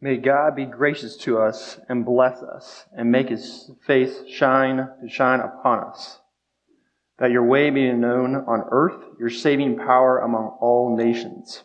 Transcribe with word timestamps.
May 0.00 0.18
God 0.18 0.54
be 0.54 0.66
gracious 0.66 1.16
to 1.18 1.38
us 1.38 1.80
and 1.88 2.04
bless 2.04 2.42
us 2.42 2.84
and 2.92 3.10
make 3.10 3.30
his 3.30 3.70
face 3.86 4.14
shine 4.28 4.76
to 4.76 5.08
shine 5.08 5.40
upon 5.40 5.84
us. 5.84 6.20
That 7.18 7.30
your 7.30 7.44
way 7.44 7.70
be 7.70 7.90
known 7.92 8.36
on 8.36 8.64
earth, 8.70 9.02
your 9.18 9.30
saving 9.30 9.78
power 9.78 10.18
among 10.18 10.58
all 10.60 10.94
nations. 10.94 11.62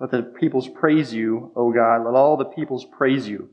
Let 0.00 0.10
the 0.10 0.22
peoples 0.22 0.68
praise 0.68 1.14
you, 1.14 1.52
O 1.54 1.72
God. 1.72 2.04
Let 2.04 2.16
all 2.16 2.36
the 2.36 2.46
peoples 2.46 2.84
praise 2.84 3.28
you. 3.28 3.48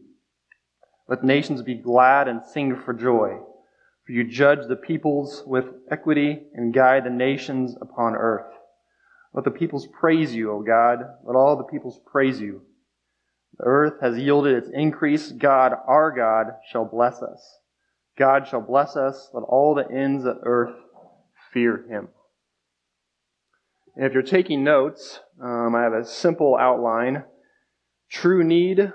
Let 1.08 1.24
nations 1.24 1.62
be 1.62 1.76
glad 1.76 2.28
and 2.28 2.42
sing 2.44 2.76
for 2.84 2.94
joy. 2.94 3.38
For 4.06 4.12
you 4.12 4.24
judge 4.24 4.68
the 4.68 4.76
peoples 4.76 5.44
with 5.46 5.66
equity 5.92 6.48
and 6.56 6.74
guide 6.74 7.04
the 7.04 7.12
nations 7.12 7.76
upon 7.80 8.16
earth. 8.16 8.52
Let 9.36 9.46
the 9.46 9.52
peoples 9.52 9.88
praise 9.88 10.34
you, 10.34 10.52
O 10.52 10.64
God. 10.64 11.02
Let 11.24 11.36
all 11.36 11.56
the 11.56 11.64
peoples 11.64 12.00
praise 12.12 12.42
you. 12.42 12.64
The 13.60 13.66
earth 13.66 14.02
has 14.02 14.18
yielded 14.18 14.56
its 14.56 14.70
increase. 14.74 15.32
God, 15.32 15.74
our 15.86 16.12
God, 16.12 16.56
shall 16.72 16.86
bless 16.86 17.22
us. 17.22 17.60
God 18.18 18.48
shall 18.48 18.62
bless 18.62 18.96
us. 18.96 19.30
Let 19.34 19.44
all 19.44 19.76
the 19.76 19.90
ends 19.94 20.26
of 20.26 20.38
earth 20.44 20.76
fear 21.52 21.86
him. 21.90 22.08
And 23.96 24.06
if 24.06 24.14
you're 24.14 24.24
taking 24.24 24.64
notes, 24.64 25.20
um, 25.42 25.76
I 25.76 25.84
have 25.84 25.94
a 25.94 26.06
simple 26.06 26.56
outline. 26.58 27.24
True 28.10 28.44
need 28.44 28.94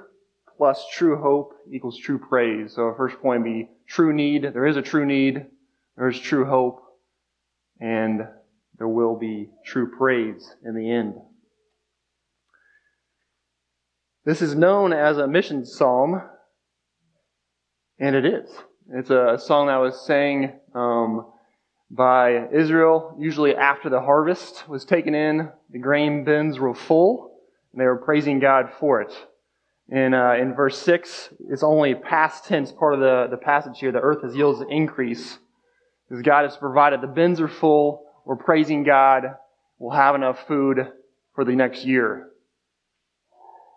plus 0.56 0.86
true 0.92 1.20
hope 1.20 1.52
equals 1.70 1.98
true 1.98 2.18
praise. 2.18 2.74
So 2.74 2.82
our 2.82 2.96
first 2.96 3.20
point 3.20 3.44
be 3.44 3.68
true 3.86 4.14
need. 4.14 4.44
There 4.44 4.66
is 4.66 4.76
a 4.76 4.82
true 4.82 5.04
need. 5.04 5.46
There 5.96 6.08
is 6.08 6.18
true 6.18 6.46
hope. 6.46 6.80
And 7.80 8.20
there 8.78 8.88
will 8.88 9.16
be 9.16 9.50
true 9.66 9.90
praise 9.96 10.54
in 10.64 10.74
the 10.74 10.90
end. 10.90 11.14
This 14.24 14.40
is 14.40 14.54
known 14.54 14.94
as 14.94 15.18
a 15.18 15.26
mission 15.26 15.66
psalm, 15.66 16.22
and 17.98 18.16
it 18.16 18.24
is. 18.24 18.48
It's 18.90 19.10
a 19.10 19.36
song 19.38 19.66
that 19.66 19.76
was 19.76 20.06
sang 20.06 20.60
um, 20.74 21.26
by 21.90 22.48
Israel, 22.48 23.14
usually 23.18 23.54
after 23.54 23.90
the 23.90 24.00
harvest 24.00 24.66
was 24.66 24.86
taken 24.86 25.14
in. 25.14 25.50
The 25.68 25.78
grain 25.78 26.24
bins 26.24 26.58
were 26.58 26.74
full, 26.74 27.38
and 27.72 27.80
they 27.82 27.84
were 27.84 27.98
praising 27.98 28.38
God 28.38 28.70
for 28.80 29.02
it. 29.02 29.12
In, 29.90 30.14
uh, 30.14 30.36
in 30.40 30.54
verse 30.54 30.78
6, 30.78 31.28
it's 31.50 31.62
only 31.62 31.94
past 31.94 32.46
tense 32.46 32.72
part 32.72 32.94
of 32.94 33.00
the, 33.00 33.26
the 33.30 33.36
passage 33.36 33.78
here. 33.78 33.92
The 33.92 34.00
earth 34.00 34.22
has 34.22 34.34
yielded 34.34 34.68
increase. 34.70 35.38
Because 36.08 36.22
God 36.22 36.44
has 36.44 36.56
provided. 36.56 37.02
The 37.02 37.08
bins 37.08 37.42
are 37.42 37.48
full. 37.48 38.06
We're 38.24 38.36
praising 38.36 38.84
God. 38.84 39.24
We'll 39.78 39.94
have 39.94 40.14
enough 40.14 40.46
food 40.46 40.78
for 41.34 41.44
the 41.44 41.54
next 41.54 41.84
year. 41.84 42.30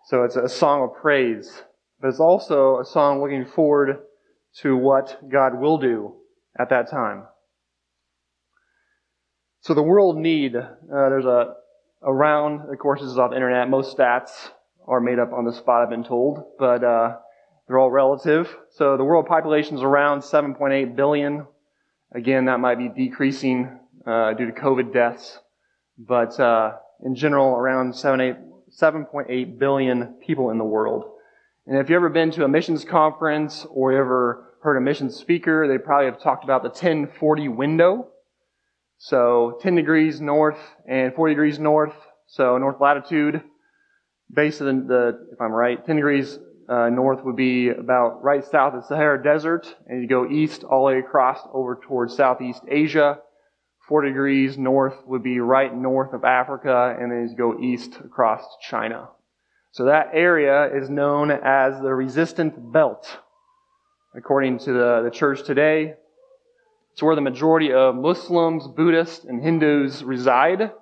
So 0.08 0.24
it's 0.24 0.36
a 0.36 0.48
song 0.48 0.84
of 0.84 1.02
praise, 1.02 1.64
but 2.00 2.08
it's 2.08 2.18
also 2.18 2.80
a 2.80 2.84
song 2.86 3.20
looking 3.20 3.44
forward 3.44 3.98
to 4.62 4.74
what 4.74 5.18
God 5.30 5.60
will 5.60 5.76
do 5.76 6.14
at 6.58 6.70
that 6.70 6.90
time. 6.90 7.24
So 9.60 9.74
the 9.74 9.82
world 9.82 10.16
need, 10.16 10.56
uh, 10.56 10.70
there's 10.88 11.26
a, 11.26 11.52
around, 12.02 12.72
of 12.72 12.78
course, 12.78 13.02
this 13.02 13.10
is 13.10 13.18
off 13.18 13.32
the 13.32 13.36
internet. 13.36 13.68
Most 13.68 13.98
stats 13.98 14.30
are 14.86 14.98
made 14.98 15.18
up 15.18 15.34
on 15.34 15.44
the 15.44 15.52
spot, 15.52 15.82
I've 15.82 15.90
been 15.90 16.04
told, 16.04 16.42
but 16.58 16.82
uh, 16.82 17.16
they're 17.66 17.78
all 17.78 17.90
relative. 17.90 18.48
So 18.70 18.96
the 18.96 19.04
world 19.04 19.26
population 19.26 19.76
is 19.76 19.82
around 19.82 20.20
7.8 20.20 20.96
billion. 20.96 21.46
Again, 22.14 22.46
that 22.46 22.60
might 22.60 22.78
be 22.78 22.88
decreasing 22.88 23.78
uh, 24.06 24.32
due 24.32 24.46
to 24.46 24.52
COVID 24.52 24.90
deaths, 24.90 25.38
but 25.98 26.40
uh, 26.40 26.76
in 27.04 27.14
general, 27.14 27.50
around 27.50 27.94
7, 27.94 28.22
8, 28.22 28.36
7.8 28.80 29.58
billion 29.58 30.14
people 30.24 30.50
in 30.50 30.58
the 30.58 30.64
world. 30.64 31.10
And 31.66 31.78
if 31.78 31.90
you've 31.90 31.96
ever 31.96 32.08
been 32.08 32.30
to 32.32 32.44
a 32.44 32.48
missions 32.48 32.84
conference 32.84 33.66
or 33.70 33.92
ever 33.92 34.54
heard 34.62 34.76
a 34.76 34.80
missions 34.80 35.16
speaker, 35.16 35.66
they 35.66 35.78
probably 35.78 36.06
have 36.06 36.20
talked 36.20 36.44
about 36.44 36.62
the 36.62 36.68
1040 36.68 37.48
window. 37.48 38.08
So 38.98 39.58
10 39.62 39.74
degrees 39.74 40.20
north 40.20 40.58
and 40.86 41.14
40 41.14 41.34
degrees 41.34 41.58
north, 41.58 41.94
so 42.26 42.56
north 42.58 42.80
latitude. 42.80 43.42
Base 44.32 44.60
of 44.60 44.66
the, 44.66 44.72
the 44.72 45.28
if 45.32 45.40
I'm 45.40 45.52
right, 45.52 45.84
10 45.84 45.96
degrees 45.96 46.38
uh, 46.68 46.88
north 46.90 47.24
would 47.24 47.36
be 47.36 47.70
about 47.70 48.22
right 48.22 48.44
south 48.44 48.74
of 48.74 48.82
the 48.82 48.86
Sahara 48.86 49.22
Desert, 49.22 49.74
and 49.86 50.02
you 50.02 50.08
go 50.08 50.28
east 50.28 50.64
all 50.64 50.86
the 50.86 50.94
way 50.94 50.98
across 50.98 51.40
over 51.52 51.76
towards 51.76 52.14
Southeast 52.14 52.62
Asia. 52.68 53.20
40 53.88 54.08
degrees 54.08 54.58
north 54.58 54.94
would 55.06 55.22
be 55.22 55.40
right 55.40 55.74
north 55.74 56.12
of 56.12 56.22
Africa, 56.22 56.94
and 57.00 57.10
then 57.10 57.26
you 57.28 57.34
go 57.34 57.58
east 57.58 57.96
across 58.04 58.44
China. 58.60 59.08
So 59.72 59.86
that 59.86 60.10
area 60.12 60.70
is 60.76 60.90
known 60.90 61.30
as 61.30 61.80
the 61.80 61.94
resistant 61.94 62.70
belt. 62.70 63.18
According 64.14 64.58
to 64.60 64.72
the, 64.72 65.02
the 65.04 65.10
church 65.10 65.42
today, 65.42 65.94
it's 66.92 67.02
where 67.02 67.14
the 67.14 67.22
majority 67.22 67.72
of 67.72 67.94
Muslims, 67.94 68.66
Buddhists, 68.66 69.24
and 69.24 69.42
Hindus 69.42 70.02
reside. 70.02 70.72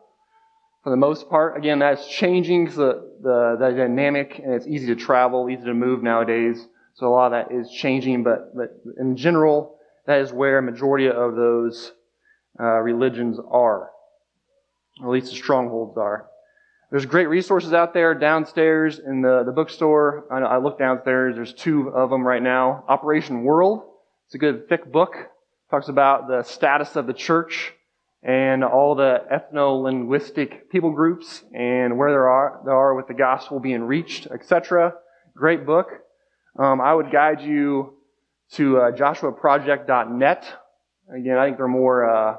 For 0.82 0.90
the 0.90 0.96
most 0.96 1.28
part, 1.28 1.56
again, 1.56 1.78
that's 1.78 2.08
changing 2.08 2.66
the, 2.70 3.08
the, 3.22 3.56
the 3.58 3.74
dynamic, 3.76 4.40
and 4.42 4.52
it's 4.52 4.66
easy 4.66 4.86
to 4.86 4.96
travel, 4.96 5.48
easy 5.48 5.64
to 5.64 5.74
move 5.74 6.02
nowadays. 6.02 6.66
So 6.94 7.06
a 7.06 7.10
lot 7.10 7.32
of 7.32 7.32
that 7.32 7.54
is 7.54 7.70
changing, 7.70 8.24
but, 8.24 8.56
but 8.56 8.70
in 8.98 9.16
general, 9.16 9.78
that 10.06 10.20
is 10.20 10.32
where 10.32 10.58
a 10.58 10.62
majority 10.62 11.08
of 11.08 11.36
those 11.36 11.92
uh, 12.58 12.80
religions 12.80 13.38
are, 13.38 13.90
or 15.00 15.04
at 15.04 15.08
least 15.08 15.30
the 15.30 15.36
strongholds 15.36 15.96
are. 15.96 16.28
There's 16.90 17.06
great 17.06 17.28
resources 17.28 17.72
out 17.72 17.94
there 17.94 18.14
downstairs 18.14 19.00
in 19.00 19.20
the, 19.20 19.42
the 19.44 19.52
bookstore. 19.52 20.24
I, 20.30 20.38
I 20.38 20.58
look 20.58 20.78
downstairs. 20.78 21.34
There's 21.34 21.52
two 21.52 21.88
of 21.88 22.10
them 22.10 22.24
right 22.26 22.42
now. 22.42 22.84
Operation 22.88 23.42
World. 23.42 23.82
It's 24.26 24.34
a 24.34 24.38
good 24.38 24.68
thick 24.68 24.90
book. 24.90 25.16
Talks 25.70 25.88
about 25.88 26.28
the 26.28 26.44
status 26.44 26.94
of 26.94 27.08
the 27.08 27.12
church 27.12 27.72
and 28.22 28.64
all 28.64 28.94
the 28.94 29.22
ethno-linguistic 29.32 30.70
people 30.70 30.90
groups 30.90 31.44
and 31.52 31.98
where 31.98 32.10
they 32.10 32.16
are, 32.16 32.60
they 32.64 32.70
are 32.70 32.94
with 32.94 33.08
the 33.08 33.14
gospel 33.14 33.60
being 33.60 33.82
reached, 33.82 34.26
etc. 34.28 34.94
Great 35.36 35.66
book. 35.66 35.88
Um, 36.58 36.80
I 36.80 36.94
would 36.94 37.10
guide 37.10 37.40
you 37.40 37.94
to 38.52 38.78
uh, 38.78 38.90
joshuaproject.net. 38.92 40.52
Again, 41.14 41.36
I 41.36 41.46
think 41.46 41.56
they're 41.56 41.68
more 41.68 42.08
uh, 42.08 42.36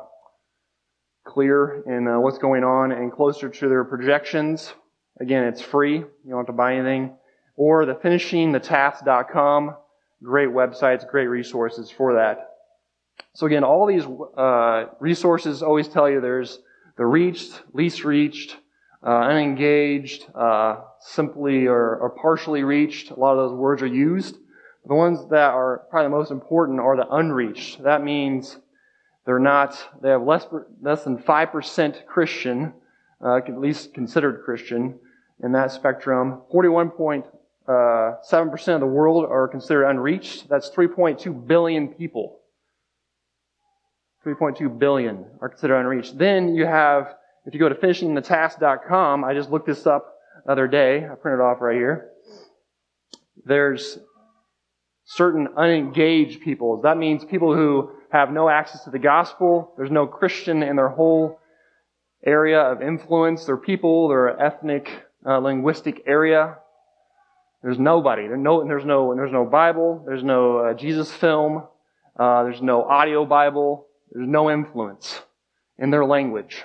clear 1.28 1.84
in 1.86 2.08
uh, 2.08 2.20
what's 2.20 2.38
going 2.38 2.64
on 2.64 2.92
and 2.92 3.12
closer 3.12 3.50
to 3.50 3.70
their 3.70 3.84
projections. 3.84 4.74
Again, 5.20 5.44
it's 5.44 5.62
free. 5.62 5.96
You 5.96 6.10
don't 6.30 6.40
have 6.40 6.48
to 6.48 6.54
buy 6.54 6.76
anything. 6.76 7.16
Or 7.56 7.86
the 7.86 7.96
finishingthetask.com. 7.96 9.76
Great 10.24 10.50
websites, 10.50 11.08
great 11.08 11.28
resources 11.28 11.92
for 11.92 12.16
that. 12.16 12.50
So 13.34 13.46
again, 13.46 13.64
all 13.64 13.86
these 13.86 14.06
uh, 14.38 14.86
resources 15.00 15.62
always 15.62 15.88
tell 15.88 16.10
you 16.10 16.22
there's 16.22 16.60
the 16.98 17.06
reached, 17.06 17.62
least 17.74 18.04
reached, 18.04 18.58
uh, 19.06 19.10
unengaged, 19.10 20.26
uh, 20.34 20.82
simply 21.00 21.68
or, 21.68 21.98
or, 21.98 22.10
partially 22.10 22.64
reached. 22.64 23.12
A 23.12 23.20
lot 23.20 23.34
of 23.34 23.50
those 23.50 23.58
words 23.58 23.84
are 23.84 23.88
used. 23.88 24.38
The 24.88 24.96
ones 24.96 25.20
that 25.30 25.52
are 25.54 25.84
probably 25.92 26.08
the 26.08 26.18
most 26.18 26.32
important 26.32 26.80
are 26.80 26.96
the 26.96 27.08
unreached. 27.08 27.84
That 27.84 28.04
means 28.04 28.58
they're 29.28 29.40
not, 29.40 29.78
they 30.02 30.10
have 30.10 30.24
less, 30.24 30.48
less 30.82 31.04
than 31.04 31.18
5% 31.18 32.06
Christian, 32.06 32.74
uh, 33.22 33.36
at 33.36 33.60
least 33.60 33.94
considered 33.94 34.42
Christian 34.46 34.98
in 35.44 35.52
that 35.52 35.74
spectrum. 35.74 36.44
41.7% 36.54 37.26
uh, 37.68 38.74
of 38.74 38.80
the 38.80 38.86
world 38.86 39.26
are 39.30 39.50
considered 39.50 39.90
unreached. 39.90 40.48
That's 40.48 40.70
3.2 40.70 41.46
billion 41.46 41.90
people. 41.90 42.40
3.2 44.26 44.80
billion 44.80 45.26
are 45.42 45.50
considered 45.50 45.78
unreached. 45.78 46.18
Then 46.18 46.56
you 46.56 46.66
have, 46.66 47.16
if 47.46 47.54
you 47.54 47.60
go 47.60 47.68
to 47.68 47.76
finishingthetask.com, 47.76 49.26
I 49.26 49.34
just 49.34 49.52
looked 49.52 49.68
this 49.68 49.86
up 49.86 50.16
the 50.46 50.54
other 50.54 50.70
day. 50.70 51.06
I 51.06 51.16
printed 51.16 51.42
it 51.42 51.44
off 51.44 51.60
right 51.60 51.76
here. 51.76 52.12
There's 53.44 54.00
certain 55.08 55.48
unengaged 55.56 56.42
people. 56.42 56.82
That 56.82 56.98
means 56.98 57.24
people 57.24 57.56
who 57.56 57.92
have 58.12 58.32
no 58.32 58.50
access 58.50 58.84
to 58.84 58.90
the 58.90 59.00
gospel. 59.00 59.74
There's 59.78 59.90
no 59.90 60.06
Christian 60.06 60.62
in 60.62 60.76
their 60.76 60.90
whole 60.90 61.40
area 62.26 62.60
of 62.60 62.82
influence, 62.82 63.46
their 63.46 63.58
people, 63.58 64.10
their 64.10 64.40
ethnic, 64.40 64.90
uh, 65.26 65.38
linguistic 65.40 66.04
area. 66.06 66.58
There's 67.64 67.80
nobody. 67.80 68.28
There's 68.28 68.40
no, 68.40 68.68
there's 68.68 68.86
no, 68.86 69.16
there's 69.16 69.32
no 69.32 69.46
Bible. 69.46 70.04
There's 70.06 70.24
no 70.24 70.58
uh, 70.58 70.74
Jesus 70.74 71.12
film. 71.12 71.64
Uh, 72.20 72.44
there's 72.44 72.62
no 72.62 72.84
audio 72.84 73.26
Bible. 73.26 73.88
There's 74.12 74.28
no 74.28 74.52
influence 74.52 75.22
in 75.78 75.90
their 75.90 76.06
language. 76.06 76.64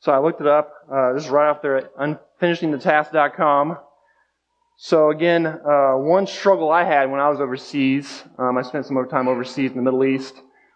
So 0.00 0.12
I 0.12 0.20
looked 0.20 0.40
it 0.40 0.46
up. 0.46 0.72
Uh, 0.90 1.12
this 1.14 1.24
is 1.24 1.30
right 1.30 1.50
off 1.50 1.60
there 1.60 1.76
at 1.78 1.96
unfinishingthetask.com. 1.96 3.78
So 4.78 5.10
again, 5.10 5.46
uh, 5.46 5.94
one 5.94 6.26
struggle 6.26 6.70
I 6.70 6.84
had 6.84 7.10
when 7.10 7.18
I 7.18 7.30
was 7.30 7.40
overseas, 7.40 8.22
um, 8.38 8.58
I 8.58 8.62
spent 8.62 8.84
some 8.84 8.94
more 8.94 9.06
time 9.06 9.26
overseas 9.26 9.70
in 9.70 9.76
the 9.76 9.82
Middle 9.82 10.04
East, 10.04 10.34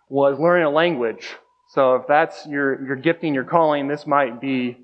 was 0.08 0.38
learning 0.38 0.64
a 0.64 0.70
language. 0.70 1.28
So 1.68 1.96
if 1.96 2.06
that's 2.08 2.46
your, 2.46 2.82
your 2.84 2.96
gifting, 2.96 3.34
your 3.34 3.44
calling, 3.44 3.88
this 3.88 4.06
might 4.06 4.40
be 4.40 4.78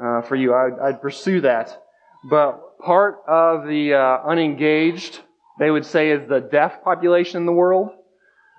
uh, 0.00 0.22
for 0.22 0.36
you. 0.36 0.54
I'd, 0.54 0.78
I'd 0.80 1.02
pursue 1.02 1.40
that. 1.40 1.82
But 2.30 2.78
part 2.78 3.22
of 3.26 3.66
the 3.66 3.94
uh, 3.94 4.18
unengaged, 4.24 5.20
they 5.58 5.70
would 5.70 5.84
say, 5.84 6.10
is 6.10 6.28
the 6.28 6.40
deaf 6.40 6.82
population 6.84 7.38
in 7.38 7.46
the 7.46 7.52
world. 7.52 7.90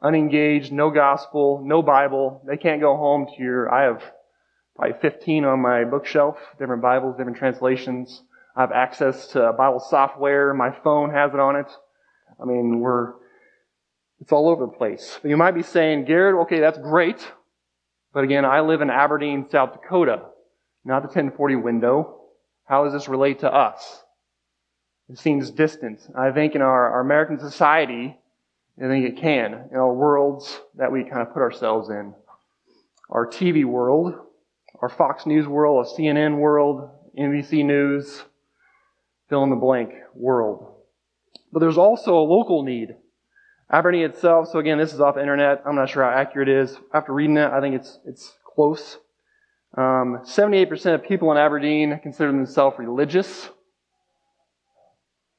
Unengaged, 0.02 0.72
no 0.72 0.90
gospel, 0.90 1.62
no 1.64 1.82
Bible. 1.82 2.42
They 2.46 2.56
can't 2.56 2.80
go 2.80 2.96
home 2.96 3.26
to 3.26 3.42
your, 3.42 3.72
I 3.72 3.84
have 3.84 4.02
probably 4.76 4.98
15 5.00 5.44
on 5.44 5.60
my 5.60 5.84
bookshelf, 5.84 6.36
different 6.58 6.82
Bibles, 6.82 7.16
different 7.16 7.38
translations. 7.38 8.22
I 8.56 8.62
have 8.62 8.72
access 8.72 9.28
to 9.28 9.52
Bible 9.52 9.80
software. 9.80 10.52
My 10.54 10.72
phone 10.82 11.10
has 11.10 11.32
it 11.32 11.40
on 11.40 11.56
it. 11.56 11.70
I 12.40 12.44
mean, 12.44 12.80
we're, 12.80 13.12
it's 14.20 14.32
all 14.32 14.48
over 14.48 14.66
the 14.66 14.72
place. 14.72 15.18
But 15.22 15.28
you 15.28 15.36
might 15.36 15.52
be 15.52 15.62
saying, 15.62 16.04
Garrett, 16.04 16.34
okay, 16.42 16.60
that's 16.60 16.78
great. 16.78 17.24
But 18.14 18.22
again, 18.22 18.44
I 18.44 18.60
live 18.60 18.80
in 18.80 18.90
Aberdeen, 18.90 19.46
South 19.50 19.72
Dakota, 19.72 20.22
not 20.84 21.02
the 21.02 21.08
1040 21.08 21.56
window. 21.56 22.20
How 22.64 22.84
does 22.84 22.92
this 22.92 23.08
relate 23.08 23.40
to 23.40 23.52
us? 23.52 24.04
It 25.10 25.18
seems 25.18 25.50
distant. 25.50 26.00
I 26.16 26.30
think 26.30 26.54
in 26.54 26.62
our, 26.62 26.92
our 26.92 27.00
American 27.00 27.40
society, 27.40 28.16
I 28.82 28.86
think 28.86 29.04
it 29.04 29.20
can, 29.20 29.68
in 29.70 29.76
our 29.76 29.92
worlds 29.92 30.60
that 30.76 30.92
we 30.92 31.02
kind 31.02 31.22
of 31.22 31.34
put 31.34 31.42
ourselves 31.42 31.90
in. 31.90 32.14
Our 33.10 33.26
TV 33.26 33.64
world, 33.64 34.14
our 34.80 34.88
Fox 34.88 35.26
News 35.26 35.48
world, 35.48 35.84
our 35.84 35.92
CNN 35.92 36.38
world, 36.38 36.88
NBC 37.18 37.64
News, 37.64 38.22
fill 39.28 39.42
in 39.42 39.50
the 39.50 39.56
blank 39.56 39.92
world. 40.14 40.72
But 41.52 41.58
there's 41.58 41.78
also 41.78 42.16
a 42.16 42.22
local 42.22 42.62
need. 42.62 42.94
Aberdeen 43.70 44.04
itself, 44.04 44.48
so 44.50 44.58
again, 44.58 44.78
this 44.78 44.92
is 44.92 45.00
off 45.00 45.14
the 45.14 45.20
internet. 45.20 45.62
I'm 45.66 45.74
not 45.74 45.88
sure 45.88 46.04
how 46.04 46.10
accurate 46.10 46.48
it 46.48 46.56
is. 46.56 46.76
After 46.92 47.12
reading 47.12 47.36
it, 47.36 47.50
I 47.50 47.60
think 47.60 47.74
it's, 47.74 47.98
it's 48.06 48.32
close. 48.54 48.98
Um, 49.76 50.20
78% 50.24 50.94
of 50.94 51.02
people 51.02 51.32
in 51.32 51.38
Aberdeen 51.38 51.98
consider 52.02 52.30
themselves 52.30 52.78
religious. 52.78 53.48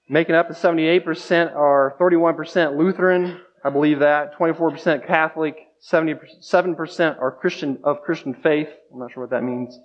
Making 0.09 0.35
up 0.35 0.47
the 0.47 0.53
78% 0.53 1.55
are 1.55 1.95
31% 1.99 2.77
Lutheran, 2.77 3.39
I 3.63 3.69
believe 3.69 3.99
that, 3.99 4.37
24% 4.37 5.07
Catholic, 5.07 5.55
77% 5.89 7.21
are 7.21 7.31
Christian 7.31 7.79
of 7.83 8.01
Christian 8.01 8.33
faith. 8.33 8.69
I'm 8.91 8.99
not 8.99 9.11
sure 9.13 9.23
what 9.23 9.29
that 9.31 9.43
means. 9.43 9.79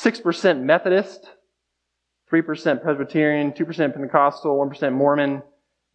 6% 0.00 0.60
Methodist, 0.60 1.28
3% 2.32 2.82
Presbyterian, 2.82 3.52
2% 3.52 3.94
Pentecostal, 3.94 4.56
1% 4.56 4.92
Mormon, 4.92 5.42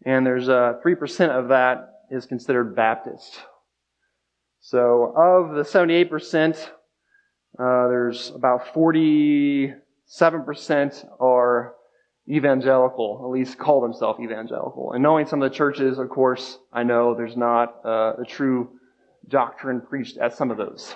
and 0.05 0.25
there's 0.25 0.49
uh, 0.49 0.79
3% 0.85 1.29
of 1.29 1.49
that 1.49 2.01
is 2.09 2.25
considered 2.25 2.75
Baptist. 2.75 3.39
So 4.59 5.13
of 5.15 5.55
the 5.55 5.63
78%, 5.63 6.55
uh, 7.59 7.87
there's 7.87 8.31
about 8.31 8.73
47% 8.73 9.75
are 11.19 11.75
evangelical, 12.29 13.21
at 13.23 13.29
least 13.29 13.57
call 13.57 13.81
themselves 13.81 14.19
evangelical. 14.21 14.93
And 14.93 15.03
knowing 15.03 15.25
some 15.25 15.41
of 15.41 15.51
the 15.51 15.55
churches, 15.55 15.99
of 15.99 16.09
course, 16.09 16.57
I 16.71 16.83
know 16.83 17.13
there's 17.13 17.35
not 17.35 17.81
uh, 17.85 18.13
a 18.21 18.25
true 18.25 18.69
doctrine 19.27 19.81
preached 19.81 20.17
at 20.17 20.33
some 20.33 20.51
of 20.51 20.57
those. 20.57 20.95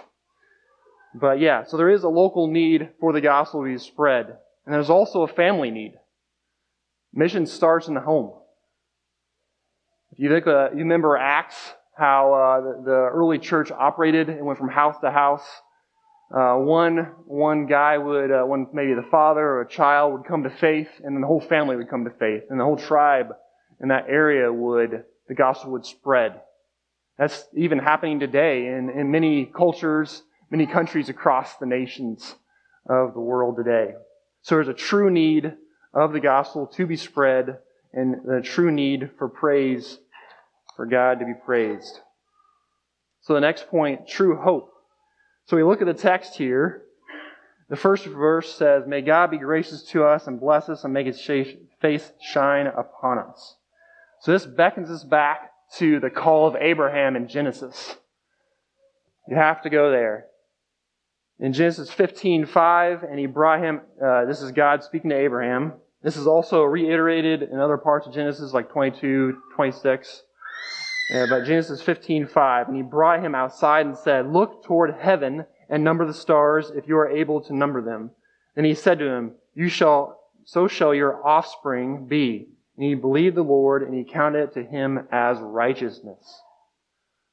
But 1.13 1.39
yeah, 1.39 1.63
so 1.63 1.77
there 1.77 1.89
is 1.89 2.03
a 2.03 2.10
local 2.10 2.48
need 2.48 2.89
for 3.00 3.12
the 3.12 3.21
gospel 3.21 3.63
to 3.63 3.69
be 3.69 3.77
spread. 3.77 4.38
And 4.65 4.74
there's 4.74 4.89
also 4.89 5.24
a 5.24 5.27
family 5.27 5.71
need. 5.71 5.94
Mission 7.13 7.45
starts 7.45 7.88
in 7.88 7.94
the 7.94 8.01
home. 8.01 8.33
You, 10.19 10.36
uh, 10.36 10.69
you 10.72 10.80
remember 10.80 11.16
Acts, 11.16 11.56
how 11.96 12.34
uh, 12.34 12.62
the, 12.62 12.84
the, 12.84 12.92
early 12.92 13.38
church 13.38 13.72
operated 13.72 14.30
and 14.30 14.44
went 14.48 14.58
from 14.58 14.68
house 14.68 14.96
to 15.02 15.12
house. 15.12 15.46
Uh, 16.36 16.56
one 16.56 16.98
one 17.28 17.68
guy 17.68 18.00
would, 18.00 18.31
uh, 18.31 18.44
one 18.44 18.66
maybe 18.74 18.96
the 18.96 19.06
father 19.12 19.42
or 19.42 19.62
a 19.62 19.68
child 19.68 20.14
would 20.14 20.25
come 20.25 20.42
to 20.42 20.50
faith, 20.50 20.90
and 21.04 21.16
then 21.16 21.22
the 21.22 21.28
whole 21.28 21.40
family 21.40 21.75
would 21.75 21.88
come 21.88 22.04
to 22.04 22.10
faith, 22.10 22.42
and 22.50 22.60
the 22.60 22.64
whole 22.64 22.78
tribe 22.78 23.28
in 23.80 23.90
that 23.90 24.06
area 24.10 24.52
would 24.52 25.04
the 25.28 25.36
gospel 25.36 25.72
would 25.74 25.86
spread. 25.86 26.42
That's 27.20 27.46
even 27.56 27.78
happening 27.78 28.20
today 28.20 28.66
in, 28.68 28.90
in 28.90 29.12
many 29.12 29.46
cultures, 29.46 30.24
many 30.50 30.66
countries 30.66 31.10
across 31.10 31.58
the 31.58 31.68
nations 31.68 32.36
of 32.90 33.13
the 33.13 33.20
world 33.20 33.56
today. 33.56 33.94
So 34.42 34.56
there's 34.56 34.68
a 34.68 34.74
true 34.74 35.12
need 35.12 35.54
of 35.94 36.12
the 36.12 36.20
gospel 36.20 36.66
to 36.75 36.88
be 36.88 36.96
spread 36.96 37.60
and 37.94 38.16
the 38.25 38.42
true 38.42 38.72
need 38.72 39.10
for 39.18 39.28
praise, 39.28 40.00
for 40.77 40.85
God 40.85 41.19
to 41.19 41.25
be 41.25 41.33
praised. 41.33 42.00
So 43.19 43.33
the 43.33 43.41
next 43.41 43.68
point, 43.68 44.07
true 44.07 44.38
hope. 44.38 44.71
So 45.47 45.57
we 45.57 45.63
look 45.63 45.81
at 45.81 45.88
the 45.88 45.94
text 45.94 46.35
here. 46.35 46.83
The 47.69 47.75
first 47.75 48.06
verse 48.06 48.53
says, 48.53 48.83
May 48.88 49.01
God 49.01 49.31
be 49.31 49.38
gracious 49.38 49.83
to 49.89 50.06
us 50.06 50.27
and 50.27 50.39
bless 50.39 50.69
us 50.69 50.85
and 50.85 50.94
make 50.94 51.07
his 51.07 51.19
face 51.21 52.12
shine 52.21 52.68
upon 52.68 53.19
us. 53.19 53.57
So 54.21 54.31
this 54.31 54.45
beckons 54.45 54.89
us 54.89 55.03
back 55.03 55.51
to 55.75 56.00
the 56.00 56.09
call 56.09 56.47
of 56.47 56.56
Abraham 56.56 57.18
in 57.18 57.27
Genesis. 57.27 57.97
You 59.27 59.35
have 59.35 59.62
to 59.63 59.69
go 59.69 59.91
there. 59.91 60.27
In 61.39 61.53
Genesis 61.53 61.91
15:5, 61.91 63.03
and 63.03 63.19
he 63.19 63.25
brought 63.25 63.59
him. 63.59 63.81
Uh, 64.01 64.25
this 64.25 64.41
is 64.41 64.51
God 64.53 64.84
speaking 64.84 65.10
to 65.10 65.17
Abraham. 65.17 65.74
This 66.01 66.15
is 66.15 66.25
also 66.25 66.63
reiterated 66.63 67.43
in 67.43 67.60
other 67.60 67.77
parts 67.77 68.07
of 68.07 68.13
Genesis, 68.13 68.53
like 68.53 68.69
22, 68.69 69.41
26. 69.55 70.24
Uh, 71.14 71.26
but 71.26 71.44
Genesis 71.44 71.82
15:5, 71.82 72.68
and 72.68 72.76
he 72.76 72.82
brought 72.82 73.24
him 73.24 73.34
outside 73.34 73.86
and 73.86 73.98
said, 73.98 74.28
"Look 74.28 74.64
toward 74.64 74.94
heaven 74.96 75.46
and 75.70 75.84
number 75.84 76.06
the 76.06 76.14
stars, 76.14 76.70
if 76.72 76.88
you 76.88 76.98
are 76.98 77.10
able 77.10 77.42
to 77.42 77.56
number 77.56 77.82
them." 77.82 78.12
And 78.56 78.66
he 78.66 78.74
said 78.74 79.00
to 79.00 79.08
him, 79.08 79.36
"You 79.54 79.70
shall, 79.70 80.20
so 80.44 80.68
shall 80.68 80.94
your 80.94 81.26
offspring 81.26 82.08
be." 82.08 82.50
And 82.76 82.86
he 82.86 82.96
believed 82.96 83.36
the 83.36 83.44
Lord, 83.44 83.84
and 83.84 83.94
he 83.94 84.04
counted 84.04 84.44
it 84.44 84.54
to 84.54 84.64
him 84.64 85.08
as 85.12 85.40
righteousness. 85.40 86.44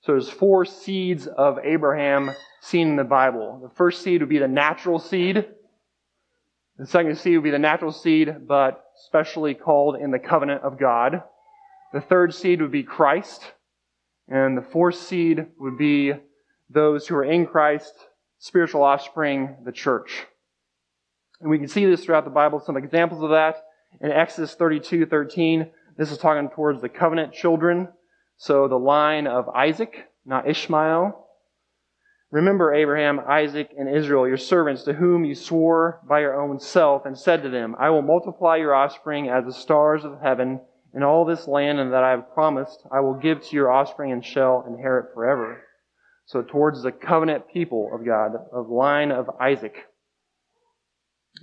So 0.02 0.12
there's 0.12 0.31
four 0.31 0.64
seeds 0.64 1.26
of 1.26 1.59
Abraham 1.64 2.31
seen 2.61 2.88
in 2.88 2.97
the 2.97 3.04
Bible. 3.04 3.59
The 3.62 3.75
first 3.75 4.02
seed 4.02 4.21
would 4.21 4.28
be 4.28 4.38
the 4.38 4.47
natural 4.49 4.99
seed. 4.99 5.47
The 6.78 6.87
second 6.87 7.16
seed 7.16 7.37
would 7.37 7.45
be 7.45 7.50
the 7.50 7.59
natural 7.59 7.93
seed, 7.93 8.47
but 8.47 8.85
specially 9.07 9.54
called 9.54 9.97
in 9.97 10.11
the 10.11 10.19
covenant 10.19 10.62
of 10.62 10.78
God. 10.78 11.23
The 11.93 12.00
third 12.00 12.35
seed 12.35 12.61
would 12.61 12.71
be 12.71 12.83
Christ. 12.83 13.52
And 14.28 14.57
the 14.57 14.62
fourth 14.62 14.97
seed 14.97 15.47
would 15.59 15.76
be 15.76 16.12
those 16.71 17.07
who 17.07 17.14
are 17.16 17.25
in 17.25 17.47
Christ, 17.47 17.93
spiritual 18.38 18.83
offspring, 18.83 19.57
the 19.64 19.73
church. 19.73 20.26
And 21.40 21.50
we 21.50 21.59
can 21.59 21.69
see 21.69 21.85
this 21.85 22.04
throughout 22.04 22.25
the 22.25 22.31
Bible, 22.31 22.61
some 22.61 22.76
examples 22.76 23.23
of 23.23 23.31
that. 23.31 23.57
In 24.00 24.11
Exodus 24.11 24.54
32, 24.54 25.07
13, 25.07 25.71
this 25.97 26.11
is 26.11 26.19
talking 26.19 26.49
towards 26.50 26.81
the 26.81 26.88
covenant 26.88 27.33
children. 27.33 27.88
So 28.37 28.66
the 28.66 28.76
line 28.76 29.26
of 29.26 29.49
Isaac, 29.49 30.07
not 30.25 30.49
Ishmael. 30.49 31.21
Remember 32.31 32.75
Abraham, 32.75 33.21
Isaac, 33.21 33.71
and 33.78 33.95
Israel, 33.95 34.26
your 34.26 34.37
servants, 34.38 34.83
to 34.85 34.95
whom 34.95 35.25
you 35.25 35.37
swore 35.37 36.00
by 36.09 36.21
your 36.21 36.40
own 36.40 36.59
self, 36.59 37.07
and 37.07 37.16
said 37.16 37.43
to 37.43 37.49
them, 37.49 37.76
I 37.78 37.90
will 37.90 38.02
multiply 38.02 38.57
your 38.57 38.75
offspring 38.75 39.28
as 39.28 39.45
the 39.45 39.52
stars 39.52 40.04
of 40.04 40.21
heaven 40.21 40.61
and 40.94 41.02
all 41.02 41.24
this 41.24 41.48
land 41.48 41.80
and 41.80 41.92
that 41.92 42.04
I 42.04 42.12
have 42.12 42.32
promised 42.32 42.86
I 42.90 43.00
will 43.00 43.14
give 43.14 43.42
to 43.42 43.56
your 43.56 43.70
offspring 43.70 44.12
and 44.12 44.24
shall 44.24 44.64
inherit 44.66 45.12
forever. 45.12 45.62
So 46.26 46.40
towards 46.40 46.82
the 46.82 46.92
covenant 46.92 47.48
people 47.52 47.90
of 47.92 48.06
God, 48.06 48.32
of 48.52 48.70
line 48.70 49.10
of 49.10 49.28
Isaac. 49.40 49.74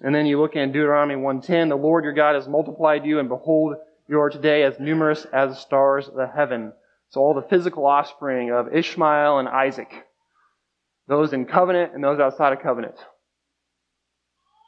And 0.01 0.15
then 0.15 0.25
you 0.25 0.39
look 0.39 0.55
in 0.55 0.71
Deuteronomy 0.71 1.21
1:10, 1.21 1.69
the 1.69 1.75
Lord 1.75 2.05
your 2.05 2.13
God 2.13 2.35
has 2.35 2.47
multiplied 2.47 3.05
you, 3.05 3.19
and 3.19 3.27
behold, 3.27 3.75
you 4.07 4.19
are 4.21 4.29
today 4.29 4.63
as 4.63 4.79
numerous 4.79 5.25
as 5.25 5.51
the 5.51 5.55
stars 5.55 6.07
of 6.07 6.15
the 6.15 6.27
heaven. 6.27 6.73
So 7.09 7.19
all 7.19 7.33
the 7.33 7.41
physical 7.41 7.85
offspring 7.85 8.51
of 8.51 8.73
Ishmael 8.73 9.39
and 9.39 9.49
Isaac, 9.49 10.07
those 11.07 11.33
in 11.33 11.45
covenant 11.45 11.93
and 11.93 12.03
those 12.03 12.19
outside 12.19 12.53
of 12.53 12.61
covenant. 12.61 12.95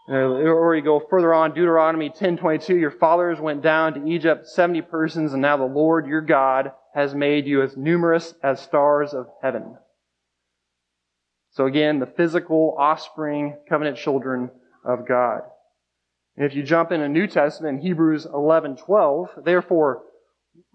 Or 0.07 0.75
you 0.75 0.81
go 0.81 0.99
further 0.99 1.33
on, 1.33 1.53
Deuteronomy 1.53 2.09
10:22, 2.09 2.75
your 2.75 2.91
fathers 2.91 3.39
went 3.39 3.61
down 3.61 3.93
to 3.93 4.05
Egypt 4.05 4.47
70 4.47 4.81
persons, 4.81 5.33
and 5.33 5.41
now 5.41 5.55
the 5.55 5.63
Lord 5.63 6.07
your 6.07 6.21
God 6.21 6.73
has 6.93 7.15
made 7.15 7.45
you 7.45 7.61
as 7.61 7.77
numerous 7.77 8.33
as 8.43 8.59
stars 8.59 9.13
of 9.13 9.29
heaven. 9.41 9.77
So 11.51 11.67
again, 11.67 11.99
the 11.99 12.05
physical 12.05 12.75
offspring, 12.77 13.57
covenant 13.69 13.97
children 13.97 14.51
of 14.83 15.07
God. 15.07 15.43
And 16.35 16.45
if 16.45 16.55
you 16.55 16.63
jump 16.63 16.91
in 16.91 16.99
the 16.99 17.07
New 17.07 17.27
Testament, 17.27 17.81
Hebrews 17.81 18.25
11:12, 18.25 19.45
therefore 19.45 20.03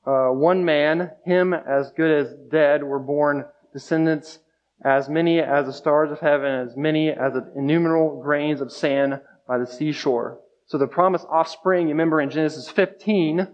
uh, 0.07 0.29
one 0.29 0.65
man, 0.65 1.11
him 1.25 1.53
as 1.53 1.93
good 1.93 2.11
as 2.11 2.35
dead, 2.51 2.83
were 2.83 2.99
born 2.99 3.45
descendants 3.75 4.39
as 4.85 5.09
many 5.09 5.41
as 5.41 5.67
the 5.67 5.73
stars 5.73 6.11
of 6.11 6.21
heaven, 6.21 6.69
as 6.69 6.77
many 6.77 7.11
as 7.11 7.33
the 7.33 7.53
innumerable 7.57 8.23
grains 8.23 8.61
of 8.61 8.73
sand 8.73 9.21
by 9.47 9.59
the 9.59 9.67
seashore. 9.67 10.41
So 10.67 10.79
the 10.79 10.87
promised 10.87 11.27
offspring, 11.31 11.89
you 11.89 11.95
remember 11.95 12.21
in 12.21 12.31
Genesis 12.31 12.69
15, 12.69 13.49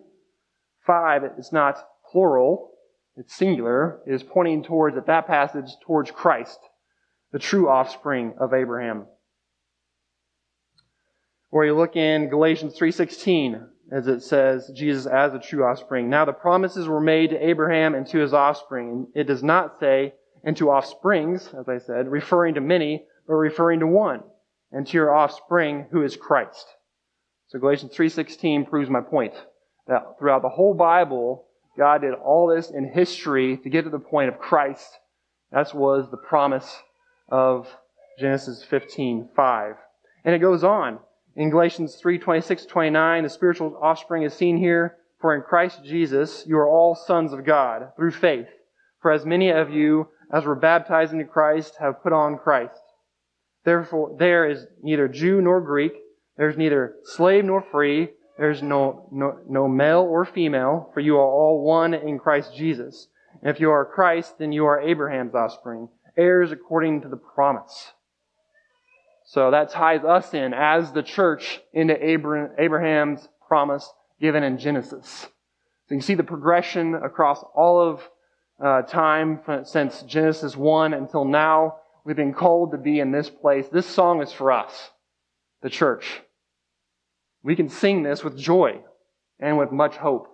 5, 0.87 1.25
it's 1.38 1.52
not 1.52 1.78
plural, 2.11 2.73
it's 3.16 3.35
singular. 3.35 4.00
It 4.07 4.14
is 4.14 4.23
pointing 4.23 4.64
towards, 4.64 4.97
at 4.97 5.07
that 5.07 5.26
passage, 5.26 5.71
towards 5.87 6.11
Christ, 6.11 6.59
the 7.33 7.38
true 7.38 7.69
offspring 7.69 8.35
of 8.38 8.52
Abraham. 8.52 9.07
Or 11.50 11.64
you 11.64 11.76
look 11.76 11.95
in 11.95 12.28
Galatians 12.28 12.76
3.16, 12.76 13.64
as 13.93 14.09
it 14.09 14.23
says, 14.23 14.71
Jesus 14.75 15.07
as 15.07 15.33
the 15.33 15.38
true 15.38 15.64
offspring. 15.64 16.11
Now 16.11 16.25
the 16.25 16.33
promises 16.33 16.88
were 16.88 17.00
made 17.00 17.31
to 17.31 17.49
Abraham 17.49 17.95
and 17.95 18.07
to 18.09 18.19
his 18.19 18.35
offspring. 18.35 19.07
It 19.14 19.25
does 19.25 19.45
not 19.45 19.78
say, 19.78 20.14
and 20.44 20.56
to 20.58 20.70
offsprings, 20.70 21.48
as 21.58 21.68
I 21.68 21.78
said, 21.78 22.08
referring 22.08 22.54
to 22.54 22.60
many, 22.60 23.04
but 23.26 23.34
referring 23.34 23.80
to 23.80 23.86
one, 23.86 24.22
and 24.70 24.86
to 24.86 24.92
your 24.92 25.14
offspring, 25.14 25.86
who 25.90 26.02
is 26.02 26.16
Christ. 26.16 26.66
So 27.48 27.58
Galatians 27.58 27.92
3.16 27.94 28.68
proves 28.68 28.90
my 28.90 29.00
point, 29.00 29.34
that 29.88 30.18
throughout 30.18 30.42
the 30.42 30.50
whole 30.50 30.74
Bible, 30.74 31.46
God 31.78 32.02
did 32.02 32.14
all 32.14 32.46
this 32.46 32.70
in 32.70 32.92
history 32.92 33.56
to 33.58 33.70
get 33.70 33.84
to 33.84 33.90
the 33.90 33.98
point 33.98 34.28
of 34.28 34.38
Christ. 34.38 34.86
That 35.50 35.74
was 35.74 36.10
the 36.10 36.16
promise 36.16 36.82
of 37.28 37.68
Genesis 38.18 38.64
15.5. 38.70 39.76
And 40.24 40.34
it 40.34 40.40
goes 40.40 40.62
on. 40.62 40.98
In 41.36 41.50
Galatians 41.50 42.00
3.26 42.04 42.68
29, 42.68 43.22
the 43.24 43.28
spiritual 43.28 43.78
offspring 43.82 44.22
is 44.22 44.34
seen 44.34 44.56
here. 44.56 44.96
For 45.20 45.34
in 45.34 45.42
Christ 45.42 45.84
Jesus, 45.84 46.44
you 46.46 46.58
are 46.58 46.68
all 46.68 46.94
sons 46.94 47.32
of 47.32 47.44
God 47.44 47.92
through 47.96 48.12
faith. 48.12 48.48
For 49.00 49.10
as 49.10 49.24
many 49.24 49.50
of 49.50 49.70
you 49.70 50.08
as 50.33 50.45
were 50.45 50.54
baptized 50.54 51.12
into 51.12 51.25
Christ 51.25 51.76
have 51.81 52.02
put 52.02 52.12
on 52.12 52.38
Christ. 52.38 52.81
Therefore, 53.64 54.16
there 54.19 54.49
is 54.49 54.66
neither 54.83 55.09
Jew 55.09 55.40
nor 55.40 55.61
Greek. 55.61 55.93
There's 56.37 56.57
neither 56.57 56.97
slave 57.04 57.45
nor 57.45 57.62
free. 57.62 58.11
There's 58.38 58.62
no, 58.62 59.09
no, 59.12 59.38
no 59.49 59.69
male 59.69 60.00
or 60.00 60.25
female, 60.25 60.90
for 60.93 61.00
you 61.00 61.16
are 61.16 61.26
all 61.26 61.62
one 61.64 61.95
in 61.95 62.19
Christ 62.19 62.54
Jesus. 62.54 63.09
And 63.40 63.50
if 63.50 63.61
you 63.61 63.71
are 63.71 63.85
Christ, 63.85 64.38
then 64.38 64.52
you 64.52 64.66
are 64.66 64.81
Abraham's 64.81 65.35
offspring, 65.35 65.88
heirs 66.16 66.50
according 66.50 67.02
to 67.02 67.09
the 67.09 67.16
promise. 67.16 67.93
So 69.26 69.50
that 69.50 69.71
ties 69.71 70.04
us 70.04 70.35
in 70.35 70.52
as 70.52 70.93
the 70.93 71.02
church 71.02 71.61
into 71.73 71.95
Abraham's 72.59 73.28
promise 73.47 73.90
given 74.21 74.43
in 74.43 74.59
Genesis. 74.59 75.28
So 75.88 75.95
you 75.95 76.00
see 76.00 76.14
the 76.14 76.25
progression 76.25 76.95
across 76.95 77.45
all 77.54 77.81
of 77.81 78.00
uh, 78.64 78.80
time 78.83 79.40
since 79.64 80.02
Genesis 80.02 80.56
1 80.56 80.94
until 80.94 81.26
now. 81.26 81.76
We've 82.04 82.16
been 82.16 82.33
called 82.33 82.73
to 82.73 82.78
be 82.78 82.99
in 82.99 83.12
this 83.12 83.28
place. 83.28 83.66
This 83.71 83.87
song 83.87 84.23
is 84.23 84.33
for 84.33 84.50
us, 84.50 84.90
the 85.62 85.68
church. 85.68 86.23
We 87.42 87.56
can 87.56 87.68
sing 87.68 88.02
this 88.02 88.25
with 88.25 88.38
joy 88.38 88.80
and 89.38 89.59
with 89.59 89.71
much 89.71 89.97
hope 89.97 90.28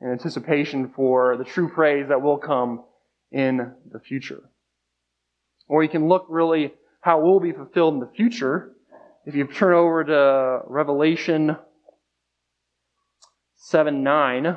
and 0.00 0.10
anticipation 0.10 0.88
for 0.88 1.36
the 1.36 1.44
true 1.44 1.68
praise 1.68 2.08
that 2.08 2.22
will 2.22 2.38
come 2.38 2.84
in 3.30 3.72
the 3.90 4.00
future. 4.00 4.48
Or 5.68 5.82
you 5.82 5.88
can 5.90 6.08
look 6.08 6.26
really 6.30 6.72
how 7.02 7.20
it 7.20 7.24
will 7.24 7.40
be 7.40 7.52
fulfilled 7.52 7.94
in 7.94 8.00
the 8.00 8.10
future. 8.16 8.72
If 9.26 9.34
you 9.34 9.46
turn 9.46 9.74
over 9.74 10.04
to 10.04 10.60
Revelation 10.66 11.56
7 13.56 14.02
9, 14.02 14.56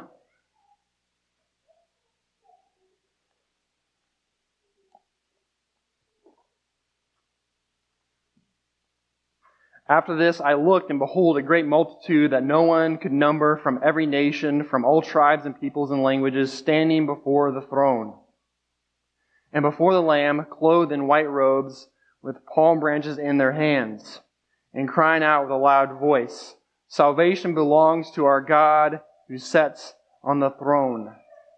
After 9.90 10.16
this 10.16 10.40
I 10.40 10.54
looked, 10.54 10.92
and 10.92 11.00
behold, 11.00 11.40
a 11.40 11.42
great 11.42 11.66
multitude 11.66 12.32
that 12.32 12.44
no 12.44 12.62
one 12.62 13.00
could 13.00 13.12
number 13.12 13.58
from 13.58 13.80
every 13.84 14.06
nation, 14.06 14.64
from 14.64 14.86
all 14.86 15.02
tribes 15.02 15.48
and 15.48 15.60
peoples 15.60 15.90
and 15.90 16.04
languages, 16.04 16.54
standing 16.54 17.08
before 17.08 17.52
the 17.52 17.64
throne. 17.64 18.14
And 19.52 19.64
before 19.64 19.94
the 19.96 20.02
Lamb, 20.02 20.46
clothed 20.48 20.92
in 20.92 21.08
white 21.08 21.28
robes, 21.28 21.90
with 22.22 22.46
palm 22.46 22.80
branches 22.80 23.18
in 23.18 23.40
their 23.40 23.54
hands, 23.54 24.22
and 24.76 24.88
crying 24.88 25.24
out 25.24 25.44
with 25.44 25.52
a 25.52 25.56
loud 25.56 26.00
voice, 26.00 26.56
Salvation 26.88 27.56
belongs 27.56 28.12
to 28.12 28.26
our 28.26 28.42
God 28.42 29.02
who 29.28 29.40
sits 29.40 29.96
on 30.24 30.40
the 30.40 30.52
throne, 30.52 31.16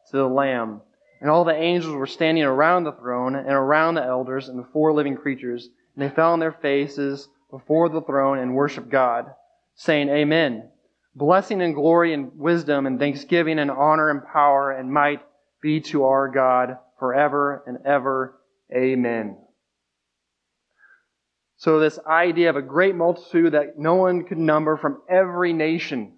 to 0.10 0.18
the 0.18 0.28
Lamb. 0.28 0.82
And 1.20 1.30
all 1.30 1.44
the 1.44 1.54
angels 1.54 1.96
were 1.96 2.08
standing 2.08 2.46
around 2.46 2.86
the 2.86 2.94
throne 2.94 3.36
and 3.36 3.52
around 3.52 3.96
the 3.96 4.06
elders 4.06 4.48
and 4.48 4.58
the 4.58 4.68
four 4.72 4.94
living 4.94 5.18
creatures, 5.18 5.68
and 5.96 6.04
they 6.04 6.14
fell 6.14 6.32
on 6.32 6.40
their 6.40 6.54
faces 6.54 7.28
before 7.52 7.90
the 7.90 8.02
throne 8.02 8.40
and 8.40 8.56
worship 8.56 8.90
God, 8.90 9.28
saying, 9.76 10.10
Amen. 10.10 10.70
Blessing 11.14 11.62
and 11.62 11.76
glory 11.76 12.14
and 12.14 12.32
wisdom 12.38 12.88
and 12.88 12.98
thanksgiving 12.98 13.60
and 13.60 13.70
honor 13.70 14.10
and 14.10 14.26
power 14.26 14.72
and 14.72 14.92
might 14.92 15.22
be 15.62 15.82
to 15.82 16.06
our 16.06 16.30
God 16.30 16.78
forever 17.00 17.64
and 17.68 17.80
ever. 17.86 18.40
Amen. 18.74 19.38
So 21.58 21.80
this 21.80 22.00
idea 22.08 22.50
of 22.50 22.56
a 22.56 22.62
great 22.62 22.96
multitude 22.96 23.54
that 23.54 23.78
no 23.78 23.96
one 23.96 24.24
could 24.24 24.38
number 24.38 24.78
from 24.78 25.02
every 25.10 25.54
nation. 25.54 26.14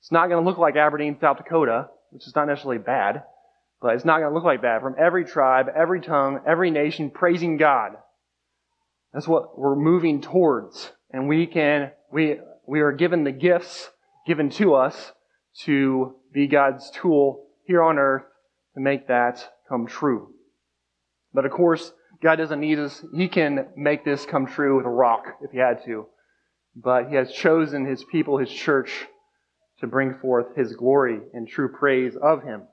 It's 0.00 0.12
not 0.12 0.28
going 0.28 0.44
to 0.44 0.48
look 0.48 0.58
like 0.58 0.76
Aberdeen, 0.76 1.16
South 1.20 1.38
Dakota, 1.38 1.88
which 2.10 2.26
is 2.26 2.36
not 2.36 2.46
necessarily 2.46 2.78
bad, 2.78 3.24
but 3.80 3.94
it's 3.94 4.04
not 4.04 4.18
going 4.18 4.30
to 4.30 4.34
look 4.34 4.44
like 4.44 4.62
that. 4.62 4.82
From 4.82 4.94
every 4.96 5.24
tribe, 5.24 5.66
every 5.74 6.00
tongue, 6.00 6.40
every 6.46 6.70
nation 6.70 7.10
praising 7.10 7.56
God. 7.56 7.96
That's 9.16 9.26
what 9.26 9.58
we're 9.58 9.76
moving 9.76 10.20
towards. 10.20 10.92
And 11.10 11.26
we 11.26 11.46
can, 11.46 11.90
we, 12.12 12.38
we 12.68 12.80
are 12.80 12.92
given 12.92 13.24
the 13.24 13.32
gifts 13.32 13.88
given 14.26 14.50
to 14.50 14.74
us 14.74 15.12
to 15.62 16.16
be 16.34 16.46
God's 16.46 16.90
tool 16.90 17.46
here 17.64 17.82
on 17.82 17.96
earth 17.96 18.24
to 18.74 18.80
make 18.80 19.08
that 19.08 19.42
come 19.70 19.86
true. 19.86 20.34
But 21.32 21.46
of 21.46 21.52
course, 21.52 21.94
God 22.22 22.36
doesn't 22.36 22.60
need 22.60 22.78
us. 22.78 23.02
He 23.14 23.28
can 23.28 23.68
make 23.74 24.04
this 24.04 24.26
come 24.26 24.44
true 24.44 24.76
with 24.76 24.84
a 24.84 24.90
rock 24.90 25.24
if 25.40 25.50
he 25.50 25.56
had 25.56 25.82
to. 25.86 26.08
But 26.74 27.08
he 27.08 27.14
has 27.14 27.32
chosen 27.32 27.86
his 27.86 28.04
people, 28.04 28.36
his 28.36 28.50
church, 28.50 29.06
to 29.80 29.86
bring 29.86 30.12
forth 30.12 30.54
his 30.54 30.74
glory 30.74 31.20
and 31.32 31.48
true 31.48 31.70
praise 31.70 32.16
of 32.16 32.42
him. 32.42 32.64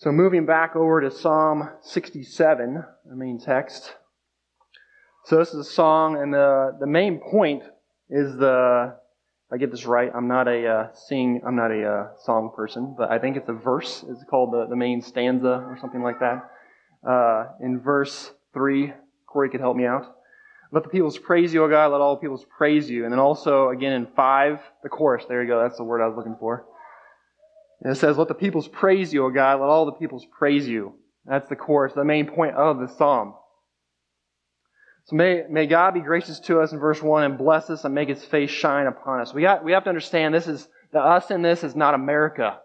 So 0.00 0.12
moving 0.12 0.46
back 0.46 0.76
over 0.76 1.00
to 1.00 1.10
Psalm 1.10 1.70
67, 1.82 2.84
the 3.04 3.16
main 3.16 3.40
text. 3.40 3.96
So 5.24 5.38
this 5.38 5.48
is 5.48 5.54
a 5.56 5.64
song, 5.64 6.22
and 6.22 6.32
the, 6.32 6.76
the 6.78 6.86
main 6.86 7.18
point 7.18 7.64
is 8.08 8.36
the, 8.36 8.94
I 9.52 9.56
get 9.56 9.72
this 9.72 9.86
right, 9.86 10.08
I'm 10.14 10.28
not 10.28 10.46
a 10.46 10.68
uh, 10.68 10.94
sing, 10.94 11.40
I'm 11.44 11.56
not 11.56 11.72
a 11.72 11.84
uh, 11.84 12.08
song 12.24 12.52
person, 12.54 12.94
but 12.96 13.10
I 13.10 13.18
think 13.18 13.36
it's 13.36 13.48
a 13.48 13.52
verse. 13.52 14.04
It's 14.08 14.22
called 14.30 14.52
the, 14.52 14.68
the 14.70 14.76
main 14.76 15.02
stanza 15.02 15.64
or 15.66 15.76
something 15.80 16.04
like 16.04 16.20
that. 16.20 16.48
Uh, 17.04 17.46
in 17.60 17.80
verse 17.80 18.30
3, 18.54 18.92
Corey 19.26 19.50
could 19.50 19.60
help 19.60 19.76
me 19.76 19.84
out. 19.84 20.14
Let 20.70 20.84
the 20.84 20.90
peoples 20.90 21.18
praise 21.18 21.52
you, 21.52 21.64
O 21.64 21.68
God. 21.68 21.90
Let 21.90 22.00
all 22.00 22.14
the 22.14 22.20
peoples 22.20 22.46
praise 22.56 22.88
you. 22.88 23.02
And 23.02 23.12
then 23.12 23.18
also, 23.18 23.70
again, 23.70 23.94
in 23.94 24.06
5, 24.14 24.60
the 24.84 24.90
chorus. 24.90 25.24
There 25.28 25.42
you 25.42 25.48
go. 25.48 25.60
That's 25.60 25.76
the 25.76 25.82
word 25.82 26.02
I 26.02 26.06
was 26.06 26.16
looking 26.16 26.36
for. 26.38 26.66
And 27.82 27.92
it 27.92 27.96
says, 27.96 28.18
Let 28.18 28.28
the 28.28 28.34
peoples 28.34 28.68
praise 28.68 29.12
you, 29.12 29.24
O 29.24 29.30
God. 29.30 29.60
Let 29.60 29.68
all 29.68 29.86
the 29.86 29.92
peoples 29.92 30.26
praise 30.36 30.66
you. 30.66 30.94
That's 31.24 31.48
the 31.48 31.56
chorus, 31.56 31.92
the 31.92 32.04
main 32.04 32.26
point 32.26 32.56
of 32.56 32.78
the 32.78 32.88
psalm. 32.88 33.34
So 35.04 35.16
may, 35.16 35.44
may 35.48 35.66
God 35.66 35.94
be 35.94 36.00
gracious 36.00 36.38
to 36.40 36.60
us 36.60 36.72
in 36.72 36.78
verse 36.78 37.02
1 37.02 37.24
and 37.24 37.38
bless 37.38 37.70
us 37.70 37.84
and 37.84 37.94
make 37.94 38.08
his 38.08 38.24
face 38.24 38.50
shine 38.50 38.86
upon 38.86 39.20
us. 39.20 39.32
We, 39.32 39.42
got, 39.42 39.64
we 39.64 39.72
have 39.72 39.84
to 39.84 39.88
understand 39.88 40.34
this 40.34 40.46
is, 40.46 40.68
the 40.92 41.00
us 41.00 41.30
in 41.30 41.42
this 41.42 41.64
is 41.64 41.74
not 41.74 41.94
America. 41.94 42.58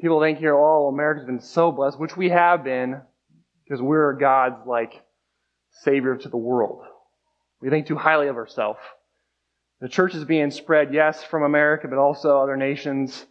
People 0.00 0.20
think 0.20 0.38
here, 0.38 0.54
oh, 0.54 0.88
America's 0.88 1.26
been 1.26 1.40
so 1.40 1.72
blessed, 1.72 1.98
which 1.98 2.16
we 2.16 2.28
have 2.28 2.62
been, 2.62 3.00
because 3.64 3.82
we're 3.82 4.12
God's, 4.12 4.64
like, 4.64 5.02
savior 5.82 6.16
to 6.16 6.28
the 6.28 6.36
world. 6.36 6.82
We 7.60 7.68
think 7.68 7.86
too 7.88 7.96
highly 7.96 8.28
of 8.28 8.36
ourselves. 8.36 8.78
The 9.80 9.88
church 9.88 10.14
is 10.14 10.24
being 10.24 10.52
spread, 10.52 10.94
yes, 10.94 11.24
from 11.24 11.42
America, 11.42 11.88
but 11.88 11.98
also 11.98 12.38
other 12.38 12.56
nations 12.56 13.26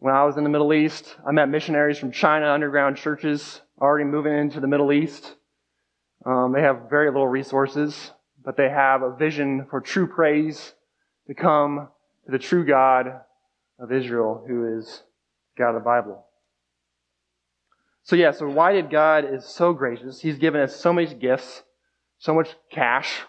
when 0.00 0.14
I 0.14 0.24
was 0.24 0.38
in 0.38 0.44
the 0.44 0.50
Middle 0.50 0.72
East, 0.72 1.14
I 1.26 1.30
met 1.30 1.50
missionaries 1.50 1.98
from 1.98 2.10
China, 2.10 2.50
underground 2.50 2.96
churches 2.96 3.60
already 3.78 4.06
moving 4.06 4.36
into 4.36 4.58
the 4.58 4.66
Middle 4.66 4.92
East. 4.92 5.36
Um, 6.24 6.52
they 6.52 6.62
have 6.62 6.88
very 6.88 7.10
little 7.10 7.28
resources, 7.28 8.10
but 8.42 8.56
they 8.56 8.70
have 8.70 9.02
a 9.02 9.14
vision 9.14 9.66
for 9.68 9.82
true 9.82 10.06
praise 10.06 10.72
to 11.26 11.34
come 11.34 11.88
to 12.24 12.32
the 12.32 12.38
true 12.38 12.64
God 12.64 13.08
of 13.78 13.92
Israel, 13.92 14.42
who 14.48 14.78
is 14.78 15.02
God 15.58 15.68
of 15.68 15.74
the 15.74 15.80
Bible. 15.80 16.24
So 18.02 18.16
yeah, 18.16 18.30
so 18.30 18.48
why 18.48 18.72
did 18.72 18.88
God 18.88 19.26
is 19.30 19.44
so 19.44 19.74
gracious? 19.74 20.18
He's 20.18 20.38
given 20.38 20.62
us 20.62 20.74
so 20.74 20.94
many 20.94 21.14
gifts, 21.14 21.62
so 22.18 22.34
much 22.34 22.48
cash, 22.72 23.20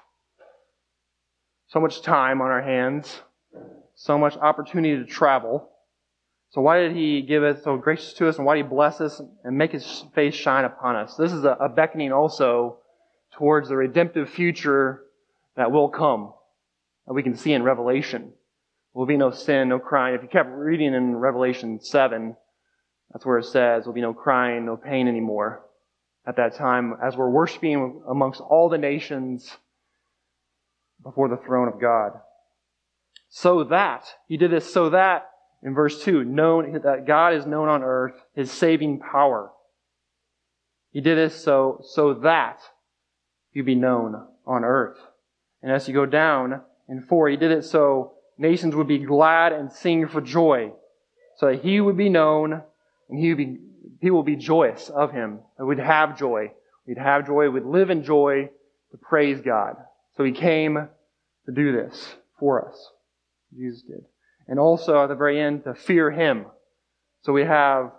so 1.68 1.82
much 1.82 2.01
time 2.01 2.40
on 2.40 2.48
our 2.48 2.62
hands, 2.62 3.22
so 3.94 4.18
much 4.18 4.38
opportunity 4.38 4.96
to 4.96 5.06
travel. 5.06 5.71
So 6.51 6.60
why 6.60 6.81
did 6.81 6.96
he 6.96 7.22
give 7.22 7.43
it 7.43 7.63
so 7.63 7.77
gracious 7.77 8.13
to 8.13 8.27
us 8.27 8.38
and 8.38 8.46
why 8.46 8.58
did 8.58 8.65
he 8.65 8.70
bless 8.70 9.00
us 9.00 9.22
and 9.43 9.58
make 9.58 9.72
his 9.72 10.03
face 10.13 10.36
shine 10.36 10.65
upon 10.65 10.98
us? 10.98 11.15
This 11.15 11.31
is 11.31 11.46
a, 11.46 11.72
beckoning 11.74 12.12
also 12.12 12.77
towards 13.34 13.70
the 13.70 13.77
redemptive 13.77 14.29
future 14.29 15.03
that 15.55 15.72
will 15.72 15.88
come 15.88 16.34
that 17.08 17.13
we 17.13 17.24
can 17.24 17.38
see 17.38 17.53
in 17.53 17.63
Revelation. 17.63 18.22
There 18.24 19.00
will 19.00 19.05
be 19.05 19.15
no 19.15 19.31
sin, 19.31 19.70
no 19.70 19.79
crying. 19.79 20.15
If 20.15 20.24
you 20.24 20.27
kept 20.27 20.50
reading 20.51 20.93
in 20.93 21.15
Revelation 21.15 21.79
7, 21.79 22.36
that's 23.12 23.25
where 23.25 23.38
it 23.38 23.46
says 23.46 23.84
there'll 23.84 23.93
be 23.93 24.01
no 24.01 24.13
crying, 24.13 24.65
no 24.65 24.75
pain 24.75 25.08
anymore 25.08 25.63
at 26.27 26.36
that 26.36 26.55
time 26.55 26.96
as 27.01 27.15
we're 27.15 27.29
worshiping 27.29 28.03
amongst 28.10 28.41
all 28.41 28.67
the 28.67 28.77
nations 28.77 29.58
before 31.01 31.29
the 31.29 31.38
throne 31.38 31.70
of 31.70 31.79
God. 31.79 32.12
So 33.29 33.63
that, 33.63 34.05
he 34.27 34.36
did 34.36 34.51
this 34.51 34.72
so 34.72 34.89
that, 34.89 35.31
in 35.63 35.74
verse 35.74 36.03
2, 36.03 36.24
known, 36.24 36.82
that 36.84 37.06
God 37.06 37.34
is 37.34 37.46
known 37.46 37.70
on 37.70 37.84
earth, 37.84 38.15
his 38.36 38.51
saving 38.51 39.00
power. 39.00 39.51
He 40.91 41.01
did 41.01 41.18
this 41.18 41.36
so, 41.41 41.82
so 41.84 42.15
that 42.15 42.60
you 43.53 43.63
be 43.63 43.75
known 43.75 44.27
on 44.46 44.63
earth. 44.63 44.98
And 45.62 45.72
as 45.72 45.88
you 45.88 45.94
go 45.94 46.06
down 46.06 46.62
in 46.89 47.03
4, 47.03 47.30
he 47.30 47.38
did 47.38 47.51
it 47.51 47.63
so 47.63 48.13
nations 48.38 48.75
would 48.75 48.88
be 48.88 49.00
glad 49.00 49.53
and 49.53 49.72
sing 49.72 50.08
for 50.08 50.20
joy. 50.20 50.72
So 51.38 51.48
that 51.48 51.63
he 51.63 51.80
would 51.80 51.98
be 51.98 52.10
known 52.10 52.62
and 53.10 53.20
he 53.20 53.30
would 53.30 53.38
be, 53.38 53.58
people 54.01 54.18
would 54.18 54.25
be 54.25 54.36
joyous 54.36 54.89
of 54.89 55.12
him. 55.12 55.39
And 55.58 55.68
we'd 55.68 55.80
have 55.80 56.18
joy. 56.18 56.51
We'd 56.88 56.98
have 56.98 57.27
joy. 57.27 57.50
We'd 57.50 57.63
live 57.63 57.89
in 57.89 58.03
joy 58.03 58.50
to 58.91 58.98
praise 58.98 59.39
God. 59.41 59.75
So 60.18 60.24
he 60.24 60.32
came 60.32 60.75
to 61.46 61.51
do 61.51 61.72
this 61.72 62.15
for 62.39 62.68
us. 62.68 62.89
Jesus 63.56 63.84
did. 63.84 64.11
And 64.48 64.60
also 64.60 65.03
at 65.03 65.07
the 65.07 65.15
very 65.15 65.39
end, 65.39 65.63
to 65.63 65.74
fear 65.74 66.12
him. 66.12 66.45
So 67.24 67.33
we 67.33 67.43
have 67.43 67.91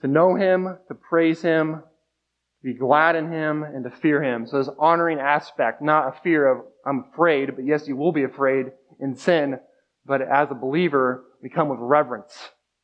to 0.00 0.08
know 0.08 0.34
him, 0.34 0.78
to 0.88 0.94
praise 0.94 1.42
him, 1.42 1.74
to 1.74 2.64
be 2.64 2.74
glad 2.74 3.16
in 3.16 3.30
him, 3.30 3.62
and 3.62 3.84
to 3.84 3.90
fear 3.90 4.22
him. 4.22 4.46
So 4.46 4.58
this 4.58 4.70
honoring 4.78 5.18
aspect, 5.18 5.82
not 5.82 6.08
a 6.08 6.20
fear 6.22 6.46
of, 6.46 6.64
I'm 6.86 7.06
afraid, 7.12 7.54
but 7.56 7.66
yes, 7.66 7.86
you 7.86 7.96
will 7.96 8.12
be 8.12 8.24
afraid 8.24 8.66
in 9.00 9.16
sin, 9.16 9.58
but 10.06 10.22
as 10.22 10.50
a 10.50 10.54
believer, 10.54 11.24
we 11.42 11.48
come 11.48 11.68
with 11.68 11.78
reverence 11.80 12.32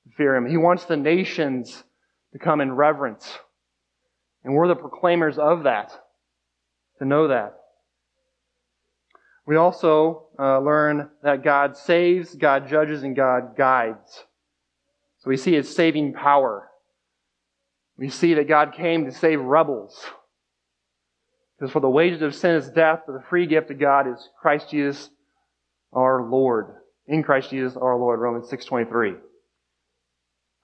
to 0.04 0.14
fear 0.16 0.36
him. 0.36 0.46
He 0.46 0.56
wants 0.56 0.84
the 0.84 0.96
nations 0.96 1.82
to 2.32 2.38
come 2.38 2.60
in 2.60 2.72
reverence. 2.72 3.38
And 4.44 4.54
we're 4.54 4.68
the 4.68 4.76
proclaimers 4.76 5.38
of 5.38 5.64
that, 5.64 5.92
to 6.98 7.04
know 7.04 7.28
that. 7.28 7.57
We 9.48 9.56
also 9.56 10.26
uh, 10.38 10.58
learn 10.58 11.08
that 11.22 11.42
God 11.42 11.74
saves, 11.74 12.34
God 12.34 12.68
judges, 12.68 13.02
and 13.02 13.16
God 13.16 13.56
guides. 13.56 14.26
So 15.20 15.30
we 15.30 15.38
see 15.38 15.54
his 15.54 15.74
saving 15.74 16.12
power. 16.12 16.68
We 17.96 18.10
see 18.10 18.34
that 18.34 18.46
God 18.46 18.74
came 18.74 19.06
to 19.06 19.10
save 19.10 19.40
rebels. 19.40 20.04
Because 21.56 21.72
for 21.72 21.80
the 21.80 21.88
wages 21.88 22.20
of 22.20 22.34
sin 22.34 22.56
is 22.56 22.68
death, 22.68 23.04
but 23.06 23.14
the 23.14 23.24
free 23.30 23.46
gift 23.46 23.70
of 23.70 23.80
God 23.80 24.06
is 24.06 24.28
Christ 24.38 24.68
Jesus 24.70 25.08
our 25.94 26.28
Lord. 26.28 26.66
In 27.06 27.22
Christ 27.22 27.48
Jesus 27.48 27.74
our 27.74 27.96
Lord, 27.96 28.20
Romans 28.20 28.50
6.23. 28.50 29.16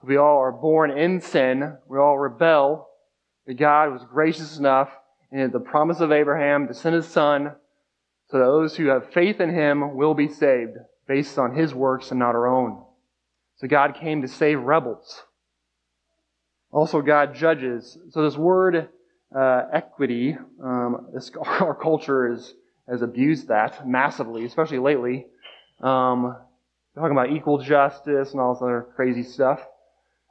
We 0.03 0.19
all 0.19 0.41
are 0.41 0.53
born 0.53 0.91
in 0.91 1.23
sin. 1.23 1.79
We 1.89 1.97
all 1.97 2.19
rebel. 2.19 2.91
But 3.47 3.57
God 3.57 3.95
was 3.95 4.03
gracious 4.13 4.59
enough 4.59 4.91
in 5.33 5.51
the 5.53 5.59
promise 5.59 6.01
of 6.01 6.13
Abraham 6.13 6.69
to 6.69 6.75
send 6.75 6.97
his 6.97 7.09
son 7.09 7.55
so 8.31 8.39
those 8.39 8.77
who 8.77 8.87
have 8.87 9.13
faith 9.13 9.41
in 9.41 9.55
him 9.55 9.97
will 9.97 10.15
be 10.15 10.29
saved 10.29 10.77
based 11.07 11.39
on 11.39 11.55
his 11.55 11.75
works 11.75 12.11
and 12.11 12.19
not 12.19 12.35
our 12.35 12.47
own. 12.47 12.83
So 13.57 13.69
God 13.69 13.97
came 14.01 14.23
to 14.23 14.29
save 14.29 14.61
rebels. 14.61 15.23
Also, 16.73 17.03
God 17.03 17.35
judges. 17.35 17.97
So 18.11 18.23
this 18.23 18.37
word 18.37 18.89
uh, 19.37 19.63
equity, 19.73 20.37
um, 20.63 21.09
this, 21.15 21.31
our 21.61 21.75
culture 21.75 22.33
is, 22.33 22.55
has 22.89 23.03
abused 23.03 23.49
that 23.49 23.87
massively, 23.87 24.45
especially 24.45 24.79
lately. 24.79 25.27
Um, 25.81 26.37
talking 26.95 27.13
about 27.13 27.31
equal 27.31 27.59
justice 27.59 28.33
and 28.33 28.41
all 28.41 28.55
this 28.55 28.63
other 28.63 28.87
crazy 28.97 29.23
stuff. 29.23 29.61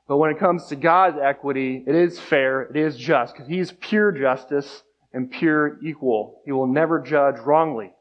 But 0.08 0.18
when 0.18 0.32
it 0.32 0.40
comes 0.40 0.66
to 0.68 0.76
God's 0.76 1.18
equity, 1.22 1.84
it 1.88 1.96
is 1.96 2.20
fair, 2.20 2.64
it 2.64 2.76
is 2.76 2.98
just, 2.98 3.34
because 3.34 3.48
He's 3.48 3.72
pure 3.72 4.12
justice 4.12 4.84
and 5.14 5.32
pure 5.32 5.80
equal. 5.84 6.42
He 6.46 6.52
will 6.52 6.68
never 6.68 7.00
judge 7.00 7.38
wrongly. 7.40 7.94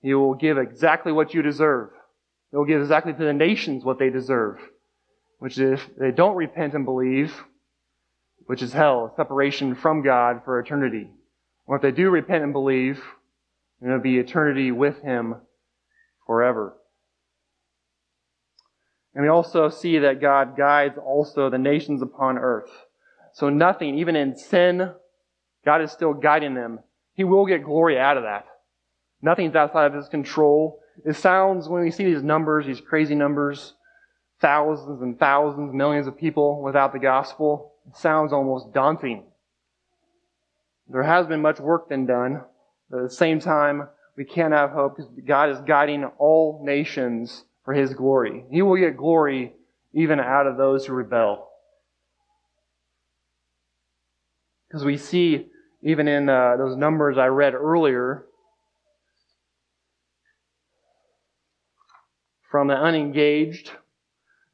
He 0.00 0.14
will 0.14 0.34
give 0.34 0.58
exactly 0.58 1.12
what 1.12 1.32
you 1.32 1.42
deserve. 1.42 1.90
He 2.50 2.56
will 2.56 2.64
give 2.64 2.82
exactly 2.82 3.12
to 3.12 3.24
the 3.24 3.32
nations 3.32 3.84
what 3.84 3.98
they 3.98 4.10
deserve, 4.10 4.58
which 5.38 5.58
is 5.58 5.80
if 5.80 5.96
they 5.96 6.10
don't 6.10 6.36
repent 6.36 6.74
and 6.74 6.84
believe, 6.84 7.32
which 8.46 8.62
is 8.62 8.72
hell, 8.72 9.12
separation 9.16 9.74
from 9.76 10.02
God 10.02 10.42
for 10.44 10.58
eternity. 10.58 11.08
Or 11.66 11.76
if 11.76 11.82
they 11.82 11.92
do 11.92 12.10
repent 12.10 12.42
and 12.42 12.52
believe, 12.52 13.02
then 13.80 13.90
it'll 13.90 14.02
be 14.02 14.18
eternity 14.18 14.72
with 14.72 15.00
Him 15.02 15.36
forever. 16.26 16.76
And 19.14 19.22
we 19.22 19.28
also 19.28 19.68
see 19.68 19.98
that 20.00 20.20
God 20.20 20.56
guides 20.56 20.98
also 20.98 21.48
the 21.48 21.58
nations 21.58 22.02
upon 22.02 22.38
earth. 22.38 22.70
So 23.34 23.48
nothing, 23.48 23.98
even 23.98 24.16
in 24.16 24.36
sin, 24.36 24.92
God 25.64 25.82
is 25.82 25.92
still 25.92 26.14
guiding 26.14 26.54
them. 26.54 26.80
He 27.14 27.24
will 27.24 27.46
get 27.46 27.64
glory 27.64 27.98
out 27.98 28.16
of 28.16 28.24
that. 28.24 28.46
Nothing's 29.20 29.54
outside 29.54 29.86
of 29.86 29.94
his 29.94 30.08
control. 30.08 30.80
It 31.04 31.16
sounds, 31.16 31.68
when 31.68 31.82
we 31.82 31.90
see 31.90 32.04
these 32.04 32.22
numbers, 32.22 32.66
these 32.66 32.80
crazy 32.80 33.14
numbers, 33.14 33.74
thousands 34.40 35.00
and 35.00 35.18
thousands, 35.18 35.72
millions 35.72 36.06
of 36.06 36.18
people 36.18 36.60
without 36.60 36.92
the 36.92 36.98
gospel, 36.98 37.74
it 37.88 37.96
sounds 37.96 38.32
almost 38.32 38.72
daunting. 38.72 39.24
There 40.88 41.04
has 41.04 41.26
been 41.26 41.40
much 41.40 41.60
work 41.60 41.88
been 41.88 42.06
done, 42.06 42.42
but 42.90 42.98
at 42.98 43.08
the 43.08 43.14
same 43.14 43.40
time, 43.40 43.88
we 44.16 44.24
can't 44.24 44.52
have 44.52 44.70
hope 44.70 44.96
because 44.96 45.10
God 45.26 45.50
is 45.50 45.60
guiding 45.60 46.04
all 46.18 46.60
nations 46.64 47.44
for 47.64 47.72
his 47.72 47.94
glory. 47.94 48.44
He 48.50 48.60
will 48.60 48.76
get 48.76 48.96
glory 48.96 49.54
even 49.94 50.20
out 50.20 50.46
of 50.46 50.56
those 50.56 50.84
who 50.84 50.92
rebel. 50.92 51.48
Because 54.68 54.84
we 54.84 54.96
see, 54.96 55.48
even 55.82 56.08
in 56.08 56.28
uh, 56.28 56.56
those 56.56 56.76
numbers 56.76 57.16
I 57.18 57.26
read 57.26 57.54
earlier, 57.54 58.24
from 62.50 62.66
the 62.68 62.74
unengaged, 62.74 63.72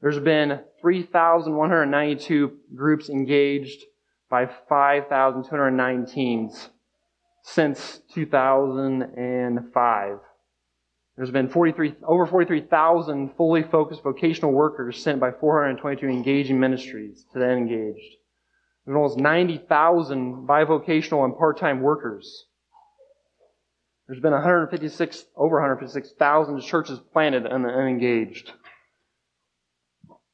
there's 0.01 0.21
been 0.21 0.61
3,192 0.81 2.57
groups 2.75 3.11
engaged 3.11 3.85
by 4.31 4.49
5,219 4.69 6.53
since 7.43 8.01
2005. 8.15 10.19
There's 11.17 11.31
been 11.33 11.49
43, 11.49 11.97
over 12.07 12.27
43,000 12.27 13.35
fully 13.37 13.65
focused 13.65 14.05
vocational 14.05 14.53
workers 14.53 15.03
sent 15.03 15.19
by 15.19 15.33
422 15.33 16.07
engaging 16.07 16.61
ministries 16.61 17.25
to 17.33 17.41
the 17.41 17.51
engaged. 17.51 18.19
There's 18.89 18.97
almost 18.97 19.19
90,000 19.19 20.49
bivocational 20.49 21.27
and 21.27 21.37
part-time 21.37 21.83
workers. 21.83 22.47
There's 24.07 24.19
been 24.19 24.33
156, 24.33 25.27
over 25.37 25.57
156,000 25.57 26.63
churches 26.63 26.99
planted 27.13 27.45
and 27.45 27.67
unengaged. 27.67 28.51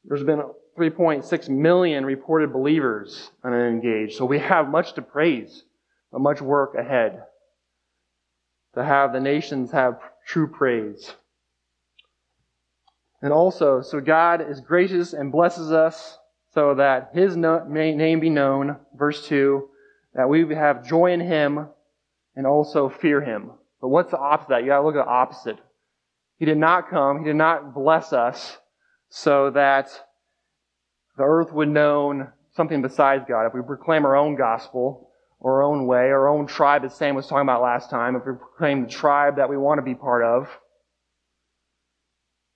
There's 0.05 0.23
been 0.23 0.45
3.6 0.79 1.49
million 1.49 2.07
reported 2.07 2.53
believers 2.53 3.33
unengaged. 3.43 4.15
So 4.15 4.25
we 4.25 4.39
have 4.39 4.69
much 4.69 4.93
to 4.93 5.03
praise, 5.03 5.65
but 6.13 6.21
much 6.21 6.41
work 6.41 6.77
ahead 6.77 7.25
to 8.77 8.85
have 8.85 9.13
the 9.13 9.19
nations 9.19 9.73
have 9.73 9.99
true 10.29 10.47
praise. 10.47 11.13
And 13.21 13.33
also, 13.33 13.81
so 13.83 13.99
God 13.99 14.49
is 14.49 14.61
gracious 14.61 15.13
and 15.13 15.33
blesses 15.33 15.73
us 15.73 16.19
so 16.55 16.75
that 16.77 17.11
His 17.13 17.37
name 17.37 18.21
be 18.21 18.31
known, 18.31 18.77
verse 18.97 19.27
2, 19.27 19.69
that 20.15 20.29
we 20.29 20.55
have 20.55 20.87
joy 20.87 21.13
in 21.13 21.21
Him 21.21 21.69
and 22.37 22.47
also 22.47 22.89
fear 22.89 23.21
Him. 23.21 23.51
But 23.81 23.89
what's 23.89 24.11
the 24.11 24.19
opposite? 24.19 24.49
That? 24.51 24.63
You 24.63 24.69
gotta 24.69 24.87
look 24.87 24.97
at 24.97 25.05
the 25.05 25.11
opposite. 25.11 25.59
He 26.39 26.45
did 26.45 26.59
not 26.59 26.89
come, 26.89 27.19
He 27.19 27.25
did 27.25 27.37
not 27.37 27.75
bless 27.75 28.13
us 28.13 28.59
so 29.09 29.51
that 29.51 29.89
the 31.17 31.25
earth 31.25 31.53
would 31.53 31.69
know 31.69 32.29
something 32.57 32.83
besides 32.83 33.25
God. 33.29 33.47
If 33.47 33.55
we 33.55 33.63
proclaim 33.63 34.05
our 34.05 34.17
own 34.17 34.37
gospel, 34.37 35.11
our 35.41 35.63
own 35.63 35.87
way, 35.87 36.11
our 36.11 36.29
own 36.29 36.47
tribe, 36.47 36.85
as 36.85 36.95
Sam 36.95 37.15
was 37.15 37.27
talking 37.27 37.43
about 37.43 37.63
last 37.63 37.91
time, 37.91 38.17
if 38.17 38.23
we 38.27 38.33
proclaim 38.33 38.83
the 38.83 38.89
tribe 38.89 39.37
that 39.37 39.49
we 39.49 39.57
want 39.57 39.79
to 39.79 39.83
be 39.83 39.95
part 39.95 40.25
of, 40.25 40.49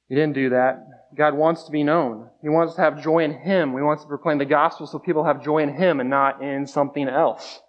he 0.09 0.15
didn't 0.15 0.35
do 0.35 0.51
that. 0.51 0.87
God 1.17 1.35
wants 1.35 1.65
to 1.65 1.73
be 1.73 1.83
known. 1.83 2.29
He 2.43 2.49
wants 2.49 2.75
to 2.75 2.83
have 2.83 3.03
joy 3.03 3.25
in 3.25 3.33
Him. 3.33 3.73
We 3.73 3.83
want 3.83 4.01
to 4.01 4.07
proclaim 4.07 4.39
the 4.39 4.45
gospel 4.45 4.87
so 4.87 4.99
people 4.99 5.25
have 5.25 5.43
joy 5.43 5.59
in 5.59 5.75
Him 5.75 6.01
and 6.01 6.11
not 6.11 6.43
in 6.43 6.67
something 6.67 7.09
else. 7.09 7.61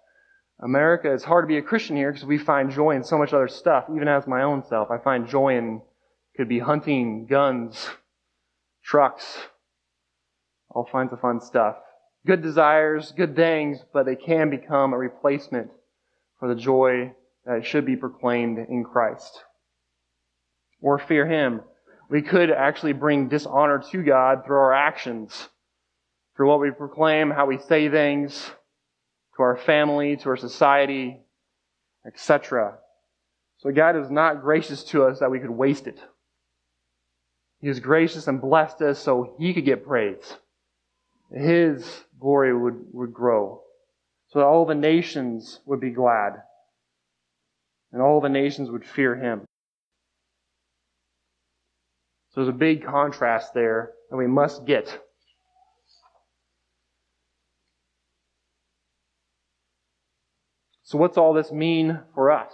America, 0.62 1.12
it's 1.12 1.24
hard 1.24 1.44
to 1.44 1.48
be 1.48 1.56
a 1.56 1.62
Christian 1.62 1.96
here 1.96 2.12
because 2.12 2.26
we 2.26 2.36
find 2.36 2.70
joy 2.70 2.90
in 2.90 3.02
so 3.02 3.16
much 3.16 3.32
other 3.32 3.48
stuff. 3.48 3.84
Even 3.94 4.08
as 4.08 4.26
my 4.26 4.42
own 4.42 4.62
self, 4.64 4.90
I 4.90 4.98
find 4.98 5.26
joy 5.26 5.56
in 5.56 5.80
could 6.36 6.48
be 6.48 6.58
hunting, 6.58 7.26
guns, 7.26 7.90
trucks, 8.84 9.38
all 10.70 10.88
kinds 10.90 11.12
of 11.12 11.20
fun 11.20 11.40
stuff. 11.40 11.76
Good 12.26 12.42
desires, 12.42 13.12
good 13.16 13.34
things, 13.34 13.78
but 13.92 14.04
they 14.04 14.16
can 14.16 14.50
become 14.50 14.92
a 14.92 14.98
replacement 14.98 15.70
for 16.38 16.48
the 16.48 16.60
joy 16.60 17.12
that 17.46 17.64
should 17.64 17.86
be 17.86 17.96
proclaimed 17.96 18.58
in 18.58 18.84
Christ. 18.84 19.42
Or 20.80 20.98
fear 20.98 21.26
Him. 21.26 21.62
We 22.10 22.22
could 22.22 22.50
actually 22.50 22.92
bring 22.92 23.28
dishonor 23.28 23.82
to 23.92 24.02
God 24.02 24.44
through 24.44 24.56
our 24.56 24.74
actions, 24.74 25.48
through 26.36 26.48
what 26.48 26.58
we 26.58 26.72
proclaim, 26.72 27.30
how 27.30 27.46
we 27.46 27.58
say 27.58 27.88
things, 27.88 28.50
to 29.36 29.42
our 29.42 29.56
family, 29.56 30.16
to 30.16 30.30
our 30.30 30.36
society, 30.36 31.20
etc. 32.04 32.78
So 33.58 33.70
God 33.70 33.96
is 33.96 34.10
not 34.10 34.42
gracious 34.42 34.82
to 34.84 35.04
us 35.04 35.20
that 35.20 35.30
we 35.30 35.38
could 35.38 35.50
waste 35.50 35.86
it. 35.86 36.00
He 37.60 37.68
is 37.68 37.78
gracious 37.78 38.26
and 38.26 38.40
blessed 38.40 38.82
us 38.82 38.98
so 38.98 39.36
He 39.38 39.54
could 39.54 39.64
get 39.64 39.86
praise. 39.86 40.36
His 41.32 42.04
glory 42.18 42.56
would, 42.56 42.86
would 42.92 43.14
grow. 43.14 43.62
So 44.30 44.40
that 44.40 44.46
all 44.46 44.66
the 44.66 44.74
nations 44.74 45.60
would 45.64 45.80
be 45.80 45.90
glad. 45.90 46.42
And 47.92 48.02
all 48.02 48.20
the 48.20 48.28
nations 48.28 48.68
would 48.68 48.84
fear 48.84 49.14
Him. 49.14 49.42
So 52.30 52.40
there's 52.40 52.54
a 52.54 52.58
big 52.58 52.84
contrast 52.84 53.54
there 53.54 53.90
that 54.10 54.16
we 54.16 54.26
must 54.26 54.64
get. 54.64 55.00
So 60.84 60.98
what's 60.98 61.18
all 61.18 61.34
this 61.34 61.52
mean 61.52 62.00
for 62.14 62.30
us? 62.30 62.52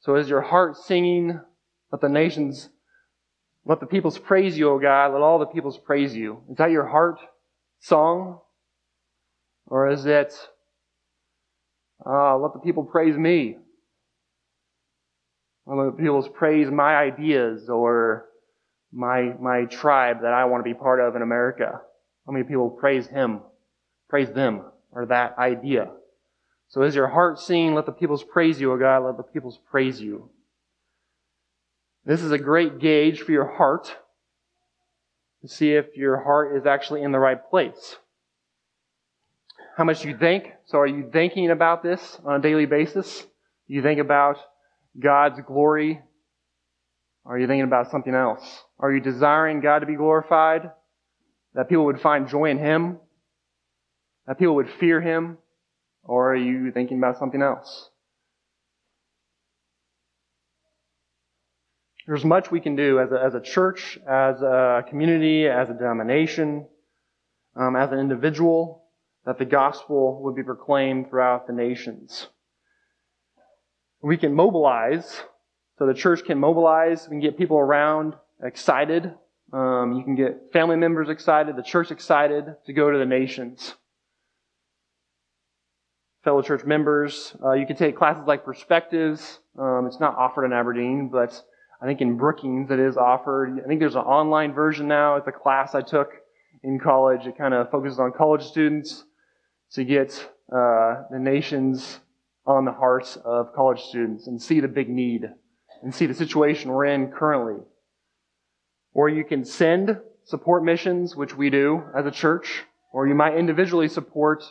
So 0.00 0.16
is 0.16 0.28
your 0.28 0.40
heart 0.40 0.76
singing, 0.76 1.40
let 1.92 2.00
the 2.00 2.08
nations, 2.08 2.68
let 3.64 3.78
the 3.78 3.86
peoples 3.86 4.18
praise 4.18 4.58
you, 4.58 4.70
O 4.70 4.78
God, 4.80 5.12
let 5.12 5.22
all 5.22 5.38
the 5.38 5.46
peoples 5.46 5.78
praise 5.78 6.14
you. 6.14 6.42
Is 6.50 6.56
that 6.56 6.72
your 6.72 6.86
heart 6.86 7.18
song? 7.80 8.40
Or 9.66 9.90
is 9.90 10.06
it, 10.06 10.34
uh, 12.04 12.36
let 12.36 12.52
the 12.52 12.58
people 12.58 12.84
praise 12.84 13.16
me? 13.16 13.58
Or 15.64 15.76
let 15.76 15.96
the 15.96 16.02
peoples 16.02 16.28
praise 16.28 16.70
my 16.70 16.96
ideas 16.96 17.68
or 17.68 18.26
my, 18.92 19.32
my 19.40 19.64
tribe 19.66 20.22
that 20.22 20.32
I 20.32 20.44
want 20.46 20.64
to 20.64 20.70
be 20.70 20.78
part 20.78 21.00
of 21.00 21.16
in 21.16 21.22
America? 21.22 21.80
How 22.26 22.32
many 22.32 22.44
people 22.44 22.70
praise 22.70 23.06
him, 23.06 23.40
praise 24.08 24.30
them, 24.30 24.64
or 24.90 25.06
that 25.06 25.38
idea? 25.38 25.90
So 26.68 26.82
as 26.82 26.94
your 26.94 27.08
heart 27.08 27.38
sing, 27.38 27.74
let 27.74 27.86
the 27.86 27.92
peoples 27.92 28.24
praise 28.24 28.60
you, 28.60 28.72
O 28.72 28.78
God, 28.78 29.04
let 29.04 29.16
the 29.16 29.22
peoples 29.22 29.58
praise 29.70 30.00
you. 30.00 30.30
This 32.04 32.22
is 32.22 32.32
a 32.32 32.38
great 32.38 32.78
gauge 32.78 33.20
for 33.20 33.32
your 33.32 33.56
heart 33.56 33.94
to 35.42 35.48
see 35.48 35.72
if 35.72 35.96
your 35.96 36.22
heart 36.22 36.56
is 36.56 36.66
actually 36.66 37.02
in 37.02 37.12
the 37.12 37.18
right 37.18 37.38
place. 37.50 37.96
How 39.76 39.84
much 39.84 40.04
you 40.04 40.16
think. 40.16 40.52
So 40.66 40.78
are 40.78 40.86
you 40.86 41.08
thinking 41.12 41.50
about 41.50 41.82
this 41.82 42.18
on 42.24 42.36
a 42.36 42.42
daily 42.42 42.66
basis? 42.66 43.26
You 43.66 43.82
think 43.82 44.00
about 44.00 44.38
God's 44.98 45.40
glory? 45.46 46.00
Or 47.24 47.36
are 47.36 47.38
you 47.38 47.46
thinking 47.46 47.64
about 47.64 47.90
something 47.90 48.14
else? 48.14 48.42
Are 48.78 48.92
you 48.92 49.00
desiring 49.00 49.60
God 49.60 49.80
to 49.80 49.86
be 49.86 49.94
glorified? 49.94 50.70
That 51.54 51.68
people 51.68 51.84
would 51.86 52.00
find 52.00 52.28
joy 52.28 52.50
in 52.50 52.58
Him? 52.58 52.98
That 54.26 54.38
people 54.38 54.56
would 54.56 54.70
fear 54.80 55.00
Him? 55.00 55.38
Or 56.04 56.32
are 56.32 56.36
you 56.36 56.72
thinking 56.72 56.98
about 56.98 57.18
something 57.18 57.42
else? 57.42 57.90
There's 62.06 62.24
much 62.24 62.50
we 62.50 62.60
can 62.60 62.74
do 62.74 62.98
as 62.98 63.12
a, 63.12 63.22
as 63.22 63.34
a 63.34 63.40
church, 63.40 63.98
as 64.08 64.42
a 64.42 64.84
community, 64.88 65.46
as 65.46 65.70
a 65.70 65.74
denomination, 65.74 66.66
um, 67.54 67.76
as 67.76 67.92
an 67.92 68.00
individual, 68.00 68.82
that 69.24 69.38
the 69.38 69.44
gospel 69.44 70.20
would 70.22 70.34
be 70.34 70.42
proclaimed 70.42 71.08
throughout 71.08 71.46
the 71.46 71.52
nations. 71.52 72.26
We 74.02 74.16
can 74.16 74.34
mobilize, 74.34 75.22
so 75.78 75.86
the 75.86 75.94
church 75.94 76.24
can 76.24 76.38
mobilize, 76.38 77.06
we 77.08 77.12
can 77.12 77.20
get 77.20 77.38
people 77.38 77.58
around 77.58 78.14
excited. 78.42 79.14
Um, 79.52 79.92
you 79.92 80.02
can 80.02 80.14
get 80.14 80.52
family 80.52 80.76
members 80.76 81.08
excited, 81.08 81.56
the 81.56 81.62
church 81.62 81.90
excited 81.90 82.56
to 82.66 82.72
go 82.72 82.90
to 82.90 82.98
the 82.98 83.06
nations 83.06 83.74
fellow 86.22 86.42
church 86.42 86.64
members. 86.64 87.34
Uh, 87.44 87.52
you 87.52 87.66
can 87.66 87.76
take 87.76 87.96
classes 87.96 88.24
like 88.26 88.44
Perspectives. 88.44 89.40
Um, 89.58 89.86
it's 89.86 90.00
not 90.00 90.16
offered 90.16 90.44
in 90.44 90.52
Aberdeen, 90.52 91.08
but 91.08 91.42
I 91.80 91.86
think 91.86 92.00
in 92.00 92.16
Brookings 92.16 92.70
it 92.70 92.78
is 92.78 92.96
offered. 92.96 93.60
I 93.62 93.66
think 93.66 93.80
there's 93.80 93.96
an 93.96 94.02
online 94.02 94.52
version 94.52 94.86
now. 94.86 95.16
It's 95.16 95.26
a 95.26 95.32
class 95.32 95.74
I 95.74 95.82
took 95.82 96.12
in 96.62 96.78
college. 96.78 97.26
It 97.26 97.36
kind 97.36 97.54
of 97.54 97.70
focuses 97.70 97.98
on 97.98 98.12
college 98.12 98.44
students 98.44 99.04
to 99.72 99.84
get 99.84 100.12
uh, 100.52 101.02
the 101.10 101.18
nations 101.18 101.98
on 102.46 102.64
the 102.64 102.72
hearts 102.72 103.16
of 103.24 103.52
college 103.54 103.80
students 103.80 104.26
and 104.26 104.40
see 104.40 104.60
the 104.60 104.68
big 104.68 104.88
need 104.88 105.26
and 105.82 105.94
see 105.94 106.06
the 106.06 106.14
situation 106.14 106.70
we're 106.70 106.86
in 106.86 107.10
currently. 107.10 107.62
Or 108.94 109.08
you 109.08 109.24
can 109.24 109.44
send 109.44 109.98
support 110.24 110.64
missions, 110.64 111.16
which 111.16 111.36
we 111.36 111.50
do 111.50 111.82
as 111.96 112.06
a 112.06 112.10
church, 112.10 112.64
or 112.92 113.06
you 113.06 113.14
might 113.14 113.36
individually 113.36 113.88
support 113.88 114.44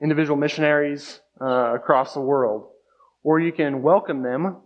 individual 0.00 0.36
missionaries 0.36 1.20
uh, 1.40 1.74
across 1.74 2.14
the 2.14 2.20
world. 2.20 2.68
Or 3.22 3.40
you 3.40 3.52
can 3.52 3.82
welcome 3.82 4.22
them 4.22 4.58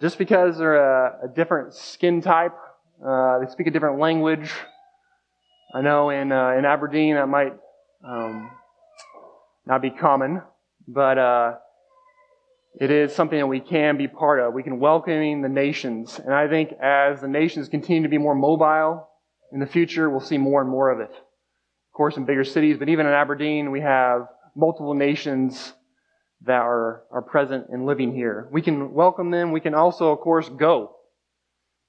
just 0.00 0.16
because 0.16 0.58
they're 0.58 0.76
a, 0.76 1.26
a 1.26 1.28
different 1.28 1.74
skin 1.74 2.20
type, 2.20 2.54
uh, 3.04 3.40
they 3.40 3.50
speak 3.50 3.66
a 3.66 3.70
different 3.70 3.98
language. 3.98 4.50
I 5.74 5.82
know 5.82 6.10
in 6.10 6.32
uh, 6.32 6.52
in 6.52 6.64
Aberdeen 6.64 7.16
that 7.16 7.26
might 7.26 7.52
um, 8.06 8.50
not 9.66 9.82
be 9.82 9.90
common, 9.90 10.40
but 10.88 11.18
uh, 11.18 11.54
it 12.80 12.90
is 12.90 13.14
something 13.14 13.38
that 13.38 13.46
we 13.46 13.60
can 13.60 13.98
be 13.98 14.08
part 14.08 14.40
of. 14.40 14.54
We 14.54 14.62
can 14.62 14.80
welcome 14.80 15.42
the 15.42 15.48
nations, 15.48 16.18
and 16.18 16.34
I 16.34 16.48
think 16.48 16.72
as 16.82 17.20
the 17.20 17.28
nations 17.28 17.68
continue 17.68 18.02
to 18.02 18.08
be 18.08 18.18
more 18.18 18.34
mobile 18.34 19.06
in 19.52 19.60
the 19.60 19.66
future, 19.66 20.08
we'll 20.08 20.20
see 20.20 20.38
more 20.38 20.62
and 20.62 20.70
more 20.70 20.90
of 20.90 21.00
it 21.00 21.10
Of 21.10 21.92
course, 21.92 22.16
in 22.16 22.24
bigger 22.24 22.44
cities, 22.44 22.78
but 22.78 22.88
even 22.88 23.06
in 23.06 23.12
Aberdeen, 23.12 23.70
we 23.70 23.82
have 23.82 24.26
multiple 24.56 24.94
nations 24.94 25.74
that 26.42 26.62
are, 26.62 27.02
are 27.10 27.22
present 27.22 27.66
and 27.70 27.84
living 27.84 28.14
here. 28.14 28.48
We 28.50 28.62
can 28.62 28.92
welcome 28.92 29.30
them. 29.30 29.52
We 29.52 29.60
can 29.60 29.74
also, 29.74 30.10
of 30.12 30.20
course, 30.20 30.48
go. 30.48 30.94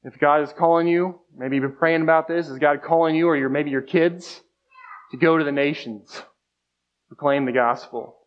If 0.04 0.20
God 0.20 0.42
is 0.42 0.54
calling 0.54 0.88
you, 0.88 1.20
maybe 1.38 1.56
you've 1.56 1.64
been 1.64 1.76
praying 1.76 2.02
about 2.02 2.28
this, 2.28 2.50
is 2.50 2.58
God 2.58 2.82
calling 2.82 3.16
you 3.16 3.28
or 3.28 3.38
your, 3.38 3.50
maybe 3.50 3.70
your 3.70 3.82
kids 3.82 4.42
to 5.12 5.18
go 5.18 5.38
to 5.38 5.44
the 5.44 5.52
nations, 5.52 6.22
proclaim 7.10 7.46
the 7.46 7.52
gospel? 7.52 8.19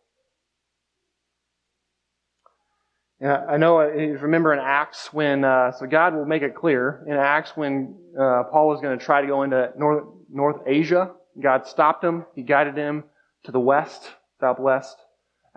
I 3.23 3.57
know, 3.57 3.79
uh, 3.79 3.85
remember 3.85 4.53
in 4.53 4.59
Acts 4.59 5.13
when, 5.13 5.45
uh, 5.45 5.71
so 5.71 5.85
God 5.85 6.13
will 6.13 6.25
make 6.25 6.41
it 6.41 6.55
clear, 6.55 7.05
in 7.07 7.13
Acts 7.13 7.55
when 7.55 7.95
uh, 8.19 8.43
Paul 8.51 8.67
was 8.67 8.81
going 8.81 8.97
to 8.97 9.03
try 9.03 9.21
to 9.21 9.27
go 9.27 9.43
into 9.43 9.71
North, 9.77 10.03
North 10.29 10.61
Asia, 10.67 11.11
God 11.41 11.65
stopped 11.65 12.03
him. 12.03 12.25
He 12.35 12.43
guided 12.43 12.75
him 12.75 13.05
to 13.45 13.51
the 13.51 13.59
west, 13.59 14.09
southwest, 14.39 14.97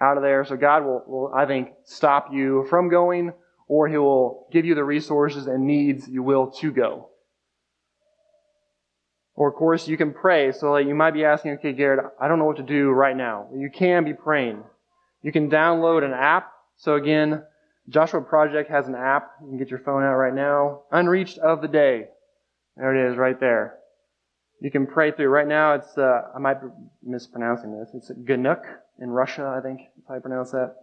out 0.01 0.17
of 0.17 0.23
there. 0.23 0.45
So 0.45 0.57
God 0.57 0.85
will, 0.85 1.03
will, 1.07 1.35
I 1.35 1.47
think, 1.47 1.71
stop 1.85 2.29
you 2.33 2.67
from 2.71 2.89
going, 2.89 3.33
or 3.69 3.89
He 3.89 3.97
will 3.97 4.49
give 4.53 4.65
you 4.65 4.75
the 4.75 4.85
resources 4.85 5.47
and 5.47 5.67
needs 5.67 6.07
you 6.09 6.23
will 6.23 6.51
to 6.61 6.71
go. 6.71 7.11
Or, 9.35 9.49
of 9.49 9.55
course, 9.55 9.87
you 9.89 9.97
can 9.97 10.13
pray. 10.13 10.53
So 10.53 10.73
like, 10.73 10.87
you 10.87 10.95
might 10.95 11.13
be 11.13 11.25
asking, 11.25 11.53
okay, 11.53 11.73
Garrett, 11.73 12.05
I 12.21 12.29
don't 12.29 12.39
know 12.39 12.47
what 12.47 12.57
to 12.57 12.63
do 12.63 12.91
right 12.91 13.17
now. 13.17 13.49
You 13.55 13.71
can 13.71 14.05
be 14.05 14.15
praying. 14.15 14.63
You 15.23 15.33
can 15.33 15.51
download 15.51 16.05
an 16.05 16.13
app. 16.13 16.53
So 16.77 16.95
again, 16.95 17.43
Joshua 17.89 18.21
Project 18.21 18.71
has 18.71 18.89
an 18.89 18.95
app. 18.95 19.31
You 19.41 19.49
can 19.49 19.59
get 19.59 19.71
your 19.71 19.79
phone 19.81 20.03
out 20.03 20.17
right 20.17 20.35
now. 20.35 20.83
Unreached 20.91 21.39
of 21.39 21.63
the 21.63 21.69
day. 21.69 22.07
There 22.77 22.95
it 22.95 23.11
is, 23.11 23.17
right 23.17 23.39
there. 23.39 23.79
You 24.61 24.71
can 24.71 24.87
pray 24.87 25.13
through. 25.13 25.29
Right 25.29 25.47
now, 25.47 25.75
it's, 25.75 25.97
uh, 25.97 26.23
I 26.35 26.39
might 26.39 26.61
be 26.61 26.69
mispronouncing 27.03 27.79
this. 27.79 27.91
It's 27.95 28.11
Ganuk 28.11 28.63
in 29.01 29.11
Russia, 29.11 29.55
I 29.57 29.61
think, 29.61 29.81
if 30.03 30.11
I 30.11 30.19
pronounce 30.19 30.51
that. 30.51 30.75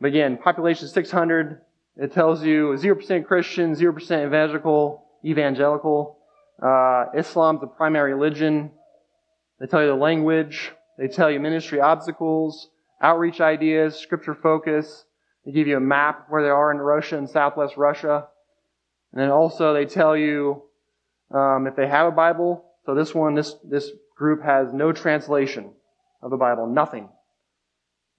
But 0.00 0.08
again, 0.08 0.36
population 0.36 0.88
600. 0.88 1.60
It 1.96 2.12
tells 2.12 2.42
you 2.42 2.74
0% 2.76 3.26
Christian, 3.26 3.74
0% 3.74 4.26
evangelical, 4.26 5.04
evangelical. 5.24 6.18
Uh, 6.62 7.06
Islam's 7.16 7.60
the 7.60 7.66
primary 7.66 8.14
religion. 8.14 8.70
They 9.60 9.66
tell 9.66 9.80
you 9.80 9.88
the 9.88 9.94
language. 9.94 10.72
They 10.98 11.08
tell 11.08 11.30
you 11.30 11.38
ministry 11.38 11.80
obstacles, 11.80 12.68
outreach 13.00 13.40
ideas, 13.40 13.96
scripture 13.96 14.34
focus. 14.34 15.04
They 15.44 15.52
give 15.52 15.66
you 15.66 15.76
a 15.76 15.80
map 15.80 16.26
where 16.28 16.42
they 16.42 16.48
are 16.48 16.70
in 16.70 16.78
Russia 16.78 17.18
and 17.18 17.28
southwest 17.28 17.76
Russia. 17.76 18.28
And 19.12 19.20
then 19.20 19.30
also 19.30 19.74
they 19.74 19.86
tell 19.86 20.16
you 20.16 20.62
um, 21.32 21.66
if 21.66 21.76
they 21.76 21.88
have 21.88 22.06
a 22.06 22.12
Bible. 22.12 22.64
So 22.86 22.94
this 22.94 23.14
one, 23.14 23.34
this, 23.34 23.54
this 23.64 23.90
group 24.16 24.42
has 24.42 24.72
no 24.72 24.92
translation 24.92 25.72
of 26.22 26.30
the 26.30 26.36
Bible, 26.36 26.66
nothing. 26.66 27.08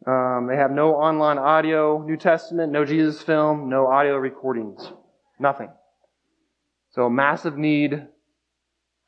Um, 0.05 0.47
they 0.49 0.57
have 0.57 0.71
no 0.71 0.95
online 0.95 1.37
audio, 1.37 2.03
New 2.03 2.17
Testament, 2.17 2.71
no 2.73 2.83
Jesus 2.83 3.21
film, 3.21 3.69
no 3.69 3.87
audio 3.87 4.17
recordings, 4.17 4.91
nothing. 5.39 5.69
So 6.91 7.05
a 7.05 7.09
massive 7.09 7.57
need 7.57 8.07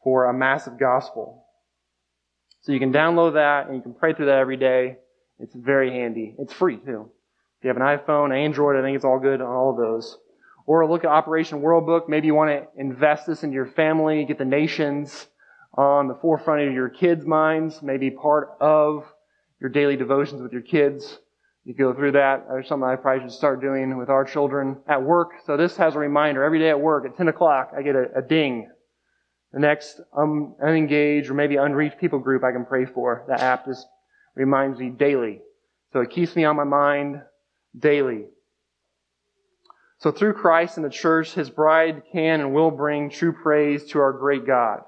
for 0.03 0.25
a 0.25 0.33
massive 0.33 0.79
gospel. 0.79 1.45
So 2.61 2.71
you 2.71 2.79
can 2.79 2.93
download 2.93 3.33
that 3.33 3.67
and 3.67 3.75
you 3.75 3.81
can 3.81 3.93
pray 3.93 4.13
through 4.13 4.27
that 4.27 4.39
every 4.39 4.57
day. 4.57 4.97
It's 5.39 5.53
very 5.53 5.91
handy. 5.91 6.33
It's 6.39 6.53
free 6.53 6.77
too. 6.77 7.11
If 7.59 7.63
you 7.63 7.67
have 7.69 7.77
an 7.77 7.83
iPhone, 7.83 8.35
Android, 8.35 8.75
I 8.75 8.81
think 8.81 8.95
it's 8.95 9.05
all 9.05 9.19
good 9.19 9.41
on 9.41 9.47
all 9.47 9.71
of 9.71 9.77
those. 9.77 10.17
Or 10.65 10.89
look 10.89 11.03
at 11.03 11.09
Operation 11.09 11.61
World 11.61 11.85
Book. 11.85 12.09
Maybe 12.09 12.27
you 12.27 12.35
want 12.35 12.49
to 12.49 12.79
invest 12.79 13.27
this 13.27 13.43
into 13.43 13.53
your 13.53 13.67
family, 13.67 14.25
get 14.25 14.37
the 14.37 14.45
nations 14.45 15.27
on 15.73 16.07
the 16.07 16.15
forefront 16.15 16.67
of 16.67 16.73
your 16.73 16.89
kids' 16.89 17.25
minds, 17.25 17.81
maybe 17.81 18.09
part 18.09 18.49
of 18.59 19.05
your 19.59 19.69
daily 19.69 19.95
devotions 19.95 20.41
with 20.41 20.53
your 20.53 20.61
kids. 20.61 21.19
You 21.63 21.73
go 21.73 21.93
through 21.93 22.13
that. 22.13 22.45
There's 22.47 22.67
something 22.67 22.87
I 22.87 22.95
probably 22.95 23.23
should 23.23 23.31
start 23.31 23.61
doing 23.61 23.97
with 23.97 24.09
our 24.09 24.23
children 24.23 24.77
at 24.87 25.01
work. 25.01 25.31
So 25.45 25.57
this 25.57 25.75
has 25.77 25.95
a 25.95 25.99
reminder 25.99 26.43
every 26.43 26.59
day 26.59 26.69
at 26.69 26.79
work 26.79 27.05
at 27.05 27.17
10 27.17 27.27
o'clock. 27.27 27.71
I 27.75 27.81
get 27.81 27.95
a, 27.95 28.05
a 28.17 28.21
ding 28.21 28.69
the 29.55 29.61
next 29.61 30.01
um, 30.15 30.53
unengaged 30.61 31.29
or 31.29 31.33
maybe 31.33 31.55
unreached 31.55 31.97
people 31.97 32.19
group 32.19 32.43
I 32.43 32.51
can 32.51 32.65
pray 32.65 32.85
for. 32.85 33.23
That 33.29 33.39
app 33.39 33.65
just 33.65 33.87
reminds 34.35 34.77
me 34.77 34.89
daily. 34.89 35.39
So 35.93 36.01
it 36.01 36.09
keeps 36.09 36.35
me 36.35 36.43
on 36.43 36.57
my 36.57 36.65
mind 36.65 37.21
daily. 37.77 38.25
So 39.99 40.11
through 40.11 40.33
Christ 40.33 40.77
and 40.77 40.85
the 40.85 40.89
church, 40.89 41.33
his 41.33 41.49
bride 41.49 42.03
can 42.11 42.41
and 42.41 42.53
will 42.53 42.71
bring 42.71 43.09
true 43.09 43.33
praise 43.33 43.85
to 43.91 43.99
our 43.99 44.13
great 44.13 44.45
God. 44.45 44.81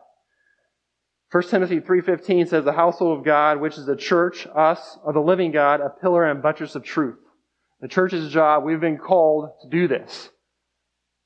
1 1.32 1.44
Timothy 1.44 1.80
3.15 1.80 2.48
says, 2.48 2.64
The 2.64 2.72
household 2.72 3.18
of 3.18 3.26
God, 3.26 3.60
which 3.60 3.78
is 3.78 3.86
the 3.86 3.96
church, 3.96 4.48
us, 4.56 4.98
of 5.04 5.14
the 5.14 5.22
living 5.22 5.52
God, 5.52 5.82
a 5.82 5.90
pillar 5.90 6.24
and 6.26 6.42
buttress 6.42 6.76
of 6.76 6.84
truth. 6.84 7.20
The 7.82 7.88
church's 7.88 8.32
job, 8.32 8.64
we've 8.64 8.80
been 8.80 8.98
called 8.98 9.50
to 9.62 9.70
do 9.70 9.88
this 9.88 10.30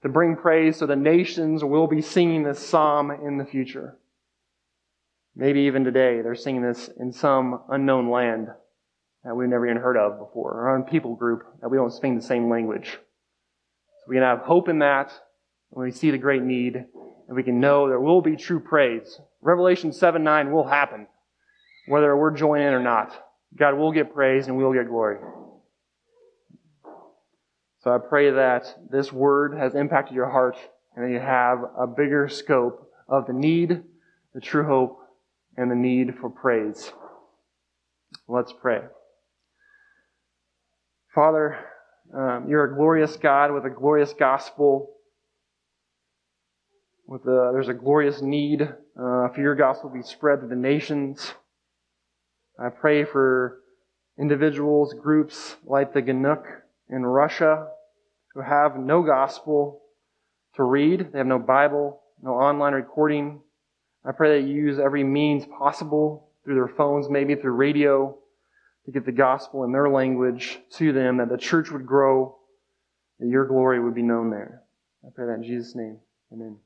to 0.01 0.09
bring 0.09 0.35
praise 0.35 0.77
so 0.77 0.85
the 0.85 0.95
nations 0.95 1.63
will 1.63 1.87
be 1.87 2.01
singing 2.01 2.43
this 2.43 2.65
psalm 2.65 3.11
in 3.11 3.37
the 3.37 3.45
future. 3.45 3.97
Maybe 5.35 5.61
even 5.61 5.83
today 5.83 6.21
they're 6.21 6.35
singing 6.35 6.63
this 6.63 6.89
in 6.99 7.13
some 7.13 7.61
unknown 7.69 8.09
land 8.09 8.47
that 9.23 9.35
we've 9.35 9.49
never 9.49 9.65
even 9.65 9.81
heard 9.81 9.97
of 9.97 10.19
before, 10.19 10.53
or 10.53 10.69
on 10.69 10.83
people 10.83 11.15
group 11.15 11.43
that 11.61 11.69
we 11.69 11.77
don't 11.77 11.93
speak 11.93 12.15
the 12.15 12.21
same 12.21 12.49
language. 12.49 12.91
So 12.91 14.05
we 14.07 14.15
can 14.15 14.23
have 14.23 14.39
hope 14.39 14.67
in 14.67 14.79
that 14.79 15.11
when 15.69 15.85
we 15.85 15.91
see 15.91 16.11
the 16.11 16.17
great 16.17 16.41
need, 16.43 16.75
and 16.75 17.35
we 17.35 17.43
can 17.43 17.59
know 17.59 17.87
there 17.87 17.99
will 17.99 18.21
be 18.21 18.35
true 18.35 18.59
praise. 18.59 19.19
Revelation 19.41 19.93
7 19.93 20.23
9 20.23 20.51
will 20.51 20.67
happen, 20.67 21.07
whether 21.87 22.15
we're 22.15 22.35
joining 22.35 22.67
in 22.67 22.73
or 22.73 22.83
not. 22.83 23.13
God 23.55 23.75
will 23.75 23.91
get 23.91 24.13
praise 24.13 24.47
and 24.47 24.57
we'll 24.57 24.73
get 24.73 24.87
glory. 24.87 25.17
So 27.83 27.93
I 27.93 27.97
pray 27.97 28.31
that 28.31 28.77
this 28.89 29.11
word 29.11 29.57
has 29.57 29.75
impacted 29.75 30.15
your 30.15 30.29
heart 30.29 30.57
and 30.95 31.05
that 31.05 31.11
you 31.11 31.19
have 31.19 31.63
a 31.77 31.87
bigger 31.87 32.29
scope 32.29 32.91
of 33.07 33.27
the 33.27 33.33
need, 33.33 33.81
the 34.33 34.41
true 34.41 34.65
hope, 34.65 34.99
and 35.57 35.69
the 35.69 35.75
need 35.75 36.15
for 36.19 36.29
praise. 36.29 36.91
Let's 38.27 38.53
pray. 38.53 38.81
Father, 41.13 41.59
um, 42.15 42.45
you're 42.47 42.63
a 42.63 42.73
glorious 42.73 43.17
God 43.17 43.51
with 43.53 43.65
a 43.65 43.69
glorious 43.69 44.13
gospel. 44.13 44.91
With 47.05 47.23
a, 47.23 47.51
there's 47.51 47.67
a 47.67 47.73
glorious 47.73 48.21
need 48.21 48.61
uh, 48.61 49.27
for 49.27 49.39
your 49.39 49.55
gospel 49.55 49.89
to 49.89 49.97
be 49.97 50.03
spread 50.03 50.39
to 50.39 50.47
the 50.47 50.55
nations. 50.55 51.33
I 52.57 52.69
pray 52.69 53.03
for 53.03 53.59
individuals, 54.17 54.93
groups 54.93 55.57
like 55.65 55.93
the 55.93 56.01
Ganuk 56.01 56.43
in 56.89 57.05
Russia 57.05 57.67
who 58.33 58.41
have 58.41 58.77
no 58.77 59.03
gospel 59.03 59.81
to 60.55 60.63
read. 60.63 61.11
They 61.11 61.17
have 61.17 61.27
no 61.27 61.39
Bible, 61.39 62.01
no 62.23 62.31
online 62.31 62.71
recording. 62.71 63.41
I 64.05 64.13
pray 64.13 64.39
that 64.39 64.47
you 64.47 64.55
use 64.55 64.79
every 64.79 65.03
means 65.03 65.43
possible 65.59 66.29
through 66.45 66.55
their 66.55 66.69
phones, 66.69 67.09
maybe 67.09 67.35
through 67.35 67.51
radio, 67.51 68.17
to 68.85 68.91
get 68.91 69.05
the 69.05 69.11
gospel 69.11 69.63
in 69.63 69.71
their 69.71 69.89
language 69.89 70.59
to 70.71 70.91
them, 70.91 71.17
that 71.17 71.29
the 71.29 71.37
church 71.37 71.71
would 71.71 71.85
grow, 71.85 72.37
that 73.19 73.27
your 73.27 73.45
glory 73.45 73.79
would 73.79 73.95
be 73.95 74.01
known 74.01 74.29
there. 74.29 74.63
I 75.05 75.09
pray 75.13 75.27
that 75.27 75.35
in 75.35 75.43
Jesus' 75.43 75.75
name. 75.75 75.99
Amen. 76.33 76.57